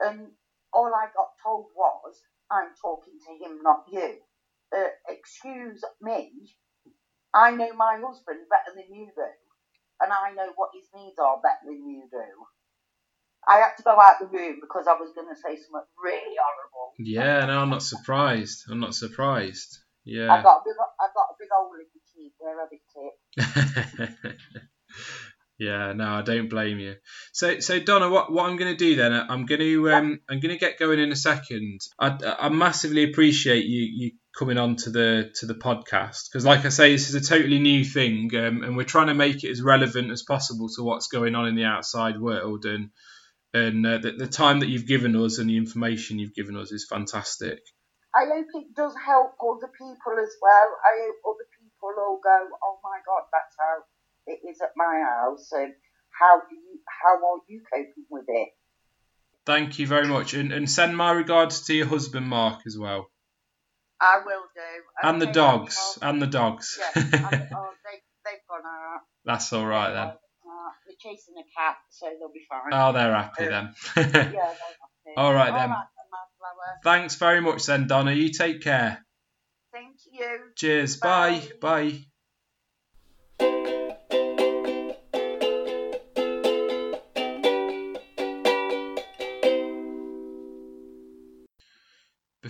and 0.00 0.28
all 0.72 0.92
I 0.94 1.06
got 1.14 1.28
told 1.42 1.66
was, 1.76 2.20
I'm 2.50 2.70
talking 2.80 3.14
to 3.26 3.44
him, 3.44 3.62
not 3.62 3.84
you. 3.90 4.16
Uh, 4.74 4.88
excuse 5.08 5.82
me, 6.02 6.32
I 7.34 7.50
know 7.52 7.72
my 7.74 7.98
husband 8.04 8.40
better 8.50 8.74
than 8.74 8.94
you 8.94 9.06
do, 9.14 9.30
and 10.00 10.12
I 10.12 10.32
know 10.32 10.52
what 10.56 10.70
his 10.74 10.88
needs 10.94 11.18
are 11.18 11.40
better 11.42 11.66
than 11.66 11.88
you 11.88 12.08
do. 12.10 12.46
I 13.48 13.58
had 13.58 13.76
to 13.76 13.82
go 13.84 14.00
out 14.00 14.18
the 14.18 14.26
room 14.26 14.58
because 14.60 14.86
I 14.88 14.94
was 14.94 15.12
going 15.14 15.28
to 15.28 15.40
say 15.40 15.54
something 15.54 15.86
really 16.02 16.34
horrible. 16.34 16.94
Yeah, 16.98 17.46
no, 17.46 17.60
I'm 17.60 17.70
not 17.70 17.82
surprised. 17.82 18.64
I'm 18.68 18.80
not 18.80 18.94
surprised. 18.94 19.78
Yeah. 20.04 20.32
I 20.32 20.42
got 20.42 20.58
a 20.58 20.62
big, 20.64 20.74
I 21.00 21.06
got 21.14 21.30
a 21.30 21.36
big 21.38 21.48
hole 21.52 21.70
in 21.78 21.86
the 21.94 22.00
teeth 22.12 22.32
where 22.38 22.58
I 22.58 22.66
it. 22.96 24.36
Yeah, 25.58 25.94
no, 25.94 26.04
I 26.06 26.22
don't 26.22 26.50
blame 26.50 26.78
you. 26.78 26.96
So, 27.32 27.60
so 27.60 27.80
Donna, 27.80 28.10
what, 28.10 28.30
what 28.30 28.44
I'm 28.44 28.56
going 28.56 28.72
to 28.72 28.76
do 28.76 28.96
then? 28.96 29.12
I'm 29.14 29.46
going 29.46 29.60
to 29.60 29.90
um, 29.90 30.20
I'm 30.28 30.40
going 30.40 30.54
to 30.54 30.60
get 30.60 30.78
going 30.78 30.98
in 30.98 31.12
a 31.12 31.16
second. 31.16 31.80
I, 31.98 32.18
I 32.38 32.48
massively 32.50 33.04
appreciate 33.04 33.64
you 33.64 33.88
you 33.90 34.12
coming 34.38 34.58
on 34.58 34.76
to 34.76 34.90
the 34.90 35.30
to 35.36 35.46
the 35.46 35.54
podcast 35.54 36.28
because, 36.30 36.44
like 36.44 36.66
I 36.66 36.68
say, 36.68 36.92
this 36.92 37.08
is 37.08 37.14
a 37.14 37.26
totally 37.26 37.58
new 37.58 37.84
thing, 37.84 38.30
um, 38.36 38.62
and 38.64 38.76
we're 38.76 38.84
trying 38.84 39.06
to 39.06 39.14
make 39.14 39.44
it 39.44 39.50
as 39.50 39.62
relevant 39.62 40.10
as 40.10 40.22
possible 40.22 40.68
to 40.76 40.82
what's 40.82 41.08
going 41.08 41.34
on 41.34 41.48
in 41.48 41.56
the 41.56 41.64
outside 41.64 42.20
world. 42.20 42.66
And 42.66 42.90
and 43.54 43.86
uh, 43.86 43.96
the, 43.96 44.12
the 44.12 44.26
time 44.26 44.60
that 44.60 44.68
you've 44.68 44.86
given 44.86 45.16
us 45.16 45.38
and 45.38 45.48
the 45.48 45.56
information 45.56 46.18
you've 46.18 46.34
given 46.34 46.56
us 46.56 46.70
is 46.70 46.86
fantastic. 46.86 47.60
I 48.14 48.24
hope 48.28 48.46
it 48.52 48.74
does 48.76 48.92
help 49.04 49.32
other 49.40 49.72
people 49.72 50.20
as 50.20 50.32
well. 50.40 50.68
I 50.84 50.92
hope 51.00 51.16
other 51.32 51.48
people 51.56 51.92
all 51.96 52.20
go, 52.22 52.48
oh 52.62 52.78
my 52.84 52.98
god, 53.04 53.24
that's 53.32 53.56
how 53.58 53.84
it 54.26 54.40
is 54.48 54.60
at 54.60 54.72
my 54.76 55.02
house, 55.04 55.50
and 55.52 55.72
how 56.18 56.40
do 56.48 56.54
you 56.54 56.80
how 57.02 57.16
are 57.16 57.40
you 57.48 57.62
coping 57.72 58.06
with 58.10 58.24
it? 58.28 58.48
Thank 59.44 59.78
you 59.78 59.86
very 59.86 60.08
much, 60.08 60.34
and 60.34 60.52
and 60.52 60.70
send 60.70 60.96
my 60.96 61.12
regards 61.12 61.66
to 61.66 61.74
your 61.74 61.86
husband 61.86 62.26
Mark 62.26 62.62
as 62.66 62.76
well. 62.78 63.10
I 64.00 64.20
will 64.24 64.42
do. 64.54 65.08
And, 65.08 65.22
the 65.22 65.26
dogs, 65.26 65.98
and 66.02 66.20
the 66.20 66.26
dogs. 66.26 66.78
Yeah, 66.78 67.02
and, 67.02 67.48
oh, 67.54 67.70
they 67.84 68.02
they've 68.24 68.46
gone 68.48 68.66
out. 68.66 69.00
That's 69.24 69.52
all 69.52 69.66
right 69.66 69.92
then. 69.92 70.08
Uh, 70.08 70.70
they're 70.86 70.96
chasing 70.98 71.34
a 71.38 71.44
cat, 71.58 71.76
so 71.90 72.06
they'll 72.18 72.32
be 72.32 72.44
fine. 72.48 72.72
Oh, 72.72 72.92
they're 72.92 73.14
happy 73.14 73.44
um, 73.44 73.74
then. 73.94 73.94
yeah, 73.96 74.02
they're 74.12 74.32
happy. 74.32 74.52
All 75.16 75.32
right 75.32 75.52
then. 75.52 75.70
All 75.70 75.76
right, 75.76 75.86
Thanks 76.84 77.16
very 77.16 77.40
much 77.40 77.66
then, 77.66 77.86
Donna. 77.86 78.12
You 78.12 78.30
take 78.30 78.60
care. 78.62 79.04
Thank 79.72 79.96
you. 80.10 80.38
Cheers. 80.56 80.96
Bye. 80.98 81.42
Bye. 81.60 82.00
Bye. 83.38 83.85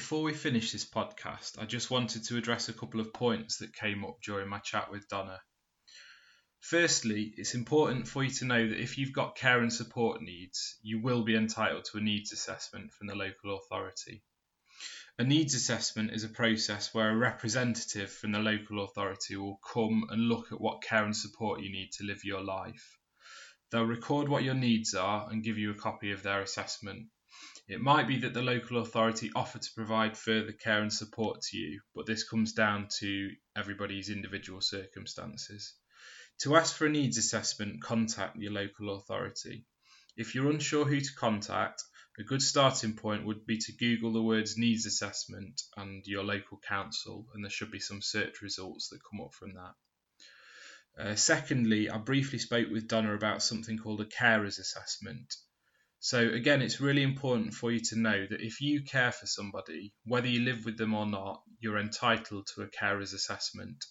Before 0.06 0.22
we 0.22 0.34
finish 0.34 0.70
this 0.70 0.84
podcast, 0.84 1.60
I 1.60 1.64
just 1.64 1.90
wanted 1.90 2.22
to 2.26 2.36
address 2.36 2.68
a 2.68 2.72
couple 2.72 3.00
of 3.00 3.12
points 3.12 3.56
that 3.56 3.74
came 3.74 4.04
up 4.04 4.22
during 4.22 4.48
my 4.48 4.60
chat 4.60 4.88
with 4.88 5.08
Donna. 5.08 5.40
Firstly, 6.60 7.34
it's 7.36 7.56
important 7.56 8.06
for 8.06 8.22
you 8.22 8.30
to 8.30 8.44
know 8.44 8.68
that 8.68 8.80
if 8.80 8.98
you've 8.98 9.12
got 9.12 9.34
care 9.34 9.60
and 9.60 9.72
support 9.72 10.22
needs, 10.22 10.78
you 10.80 11.02
will 11.02 11.24
be 11.24 11.34
entitled 11.34 11.86
to 11.86 11.98
a 11.98 12.00
needs 12.00 12.30
assessment 12.30 12.92
from 12.92 13.08
the 13.08 13.16
local 13.16 13.58
authority. 13.58 14.22
A 15.18 15.24
needs 15.24 15.56
assessment 15.56 16.12
is 16.12 16.22
a 16.22 16.28
process 16.28 16.94
where 16.94 17.10
a 17.10 17.16
representative 17.16 18.12
from 18.12 18.30
the 18.30 18.38
local 18.38 18.84
authority 18.84 19.34
will 19.34 19.58
come 19.72 20.06
and 20.10 20.28
look 20.28 20.52
at 20.52 20.60
what 20.60 20.84
care 20.84 21.04
and 21.04 21.16
support 21.16 21.62
you 21.62 21.72
need 21.72 21.90
to 21.94 22.04
live 22.04 22.22
your 22.22 22.44
life. 22.44 22.96
They'll 23.72 23.82
record 23.82 24.28
what 24.28 24.44
your 24.44 24.54
needs 24.54 24.94
are 24.94 25.28
and 25.28 25.42
give 25.42 25.58
you 25.58 25.72
a 25.72 25.74
copy 25.74 26.12
of 26.12 26.22
their 26.22 26.42
assessment. 26.42 27.08
It 27.68 27.80
might 27.80 28.06
be 28.06 28.18
that 28.18 28.32
the 28.32 28.42
local 28.42 28.78
authority 28.78 29.32
offer 29.34 29.58
to 29.58 29.74
provide 29.74 30.16
further 30.16 30.52
care 30.52 30.82
and 30.82 30.92
support 30.92 31.42
to 31.42 31.56
you, 31.56 31.80
but 31.96 32.06
this 32.06 32.22
comes 32.22 32.52
down 32.52 32.86
to 33.00 33.34
everybody's 33.56 34.08
individual 34.08 34.60
circumstances. 34.60 35.74
To 36.42 36.54
ask 36.54 36.76
for 36.76 36.86
a 36.86 36.90
needs 36.90 37.18
assessment, 37.18 37.82
contact 37.82 38.36
your 38.36 38.52
local 38.52 38.94
authority. 38.94 39.66
If 40.16 40.34
you're 40.34 40.50
unsure 40.50 40.84
who 40.84 41.00
to 41.00 41.14
contact, 41.14 41.82
a 42.18 42.22
good 42.22 42.40
starting 42.40 42.94
point 42.94 43.26
would 43.26 43.44
be 43.46 43.58
to 43.58 43.72
Google 43.72 44.12
the 44.12 44.22
words 44.22 44.56
needs 44.56 44.86
assessment 44.86 45.60
and 45.76 46.06
your 46.06 46.22
local 46.22 46.58
council, 46.58 47.26
and 47.34 47.42
there 47.42 47.50
should 47.50 47.72
be 47.72 47.80
some 47.80 48.00
search 48.00 48.42
results 48.42 48.90
that 48.90 49.00
come 49.10 49.20
up 49.20 49.34
from 49.34 49.54
that. 49.54 49.74
Uh, 50.98 51.14
secondly, 51.16 51.90
I 51.90 51.98
briefly 51.98 52.38
spoke 52.38 52.70
with 52.70 52.86
Donna 52.88 53.12
about 53.12 53.42
something 53.42 53.76
called 53.76 54.00
a 54.00 54.06
carers 54.06 54.60
assessment. 54.60 55.34
So, 55.98 56.28
again, 56.28 56.62
it's 56.62 56.80
really 56.80 57.02
important 57.02 57.54
for 57.54 57.72
you 57.72 57.80
to 57.80 57.98
know 57.98 58.26
that 58.26 58.40
if 58.40 58.60
you 58.60 58.82
care 58.84 59.12
for 59.12 59.26
somebody, 59.26 59.92
whether 60.04 60.28
you 60.28 60.40
live 60.40 60.64
with 60.64 60.76
them 60.76 60.94
or 60.94 61.06
not, 61.06 61.42
you're 61.58 61.78
entitled 61.78 62.46
to 62.54 62.62
a 62.62 62.68
carer's 62.68 63.12
assessment. 63.12 63.84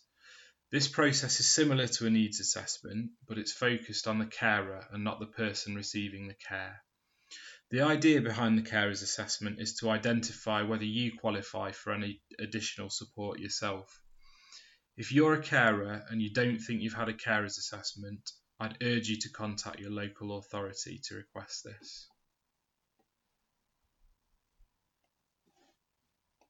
This 0.71 0.87
process 0.87 1.39
is 1.39 1.49
similar 1.49 1.87
to 1.87 2.07
a 2.07 2.09
needs 2.09 2.39
assessment, 2.39 3.11
but 3.27 3.37
it's 3.37 3.51
focused 3.51 4.07
on 4.07 4.19
the 4.19 4.25
carer 4.25 4.87
and 4.91 5.03
not 5.03 5.19
the 5.19 5.25
person 5.25 5.75
receiving 5.75 6.27
the 6.27 6.35
care. 6.35 6.83
The 7.71 7.81
idea 7.81 8.21
behind 8.21 8.57
the 8.57 8.69
carer's 8.69 9.01
assessment 9.01 9.59
is 9.59 9.75
to 9.77 9.89
identify 9.89 10.61
whether 10.61 10.85
you 10.85 11.17
qualify 11.17 11.71
for 11.71 11.93
any 11.93 12.21
additional 12.39 12.89
support 12.89 13.39
yourself. 13.39 13.99
If 14.97 15.11
you're 15.11 15.33
a 15.33 15.43
carer 15.43 16.05
and 16.09 16.21
you 16.21 16.31
don't 16.31 16.59
think 16.59 16.81
you've 16.81 16.93
had 16.93 17.09
a 17.09 17.13
carer's 17.13 17.57
assessment, 17.57 18.31
I'd 18.59 18.77
urge 18.81 19.09
you 19.09 19.17
to 19.17 19.29
contact 19.29 19.79
your 19.79 19.91
local 19.91 20.37
authority 20.37 20.99
to 21.05 21.15
request 21.15 21.65
this. 21.65 22.07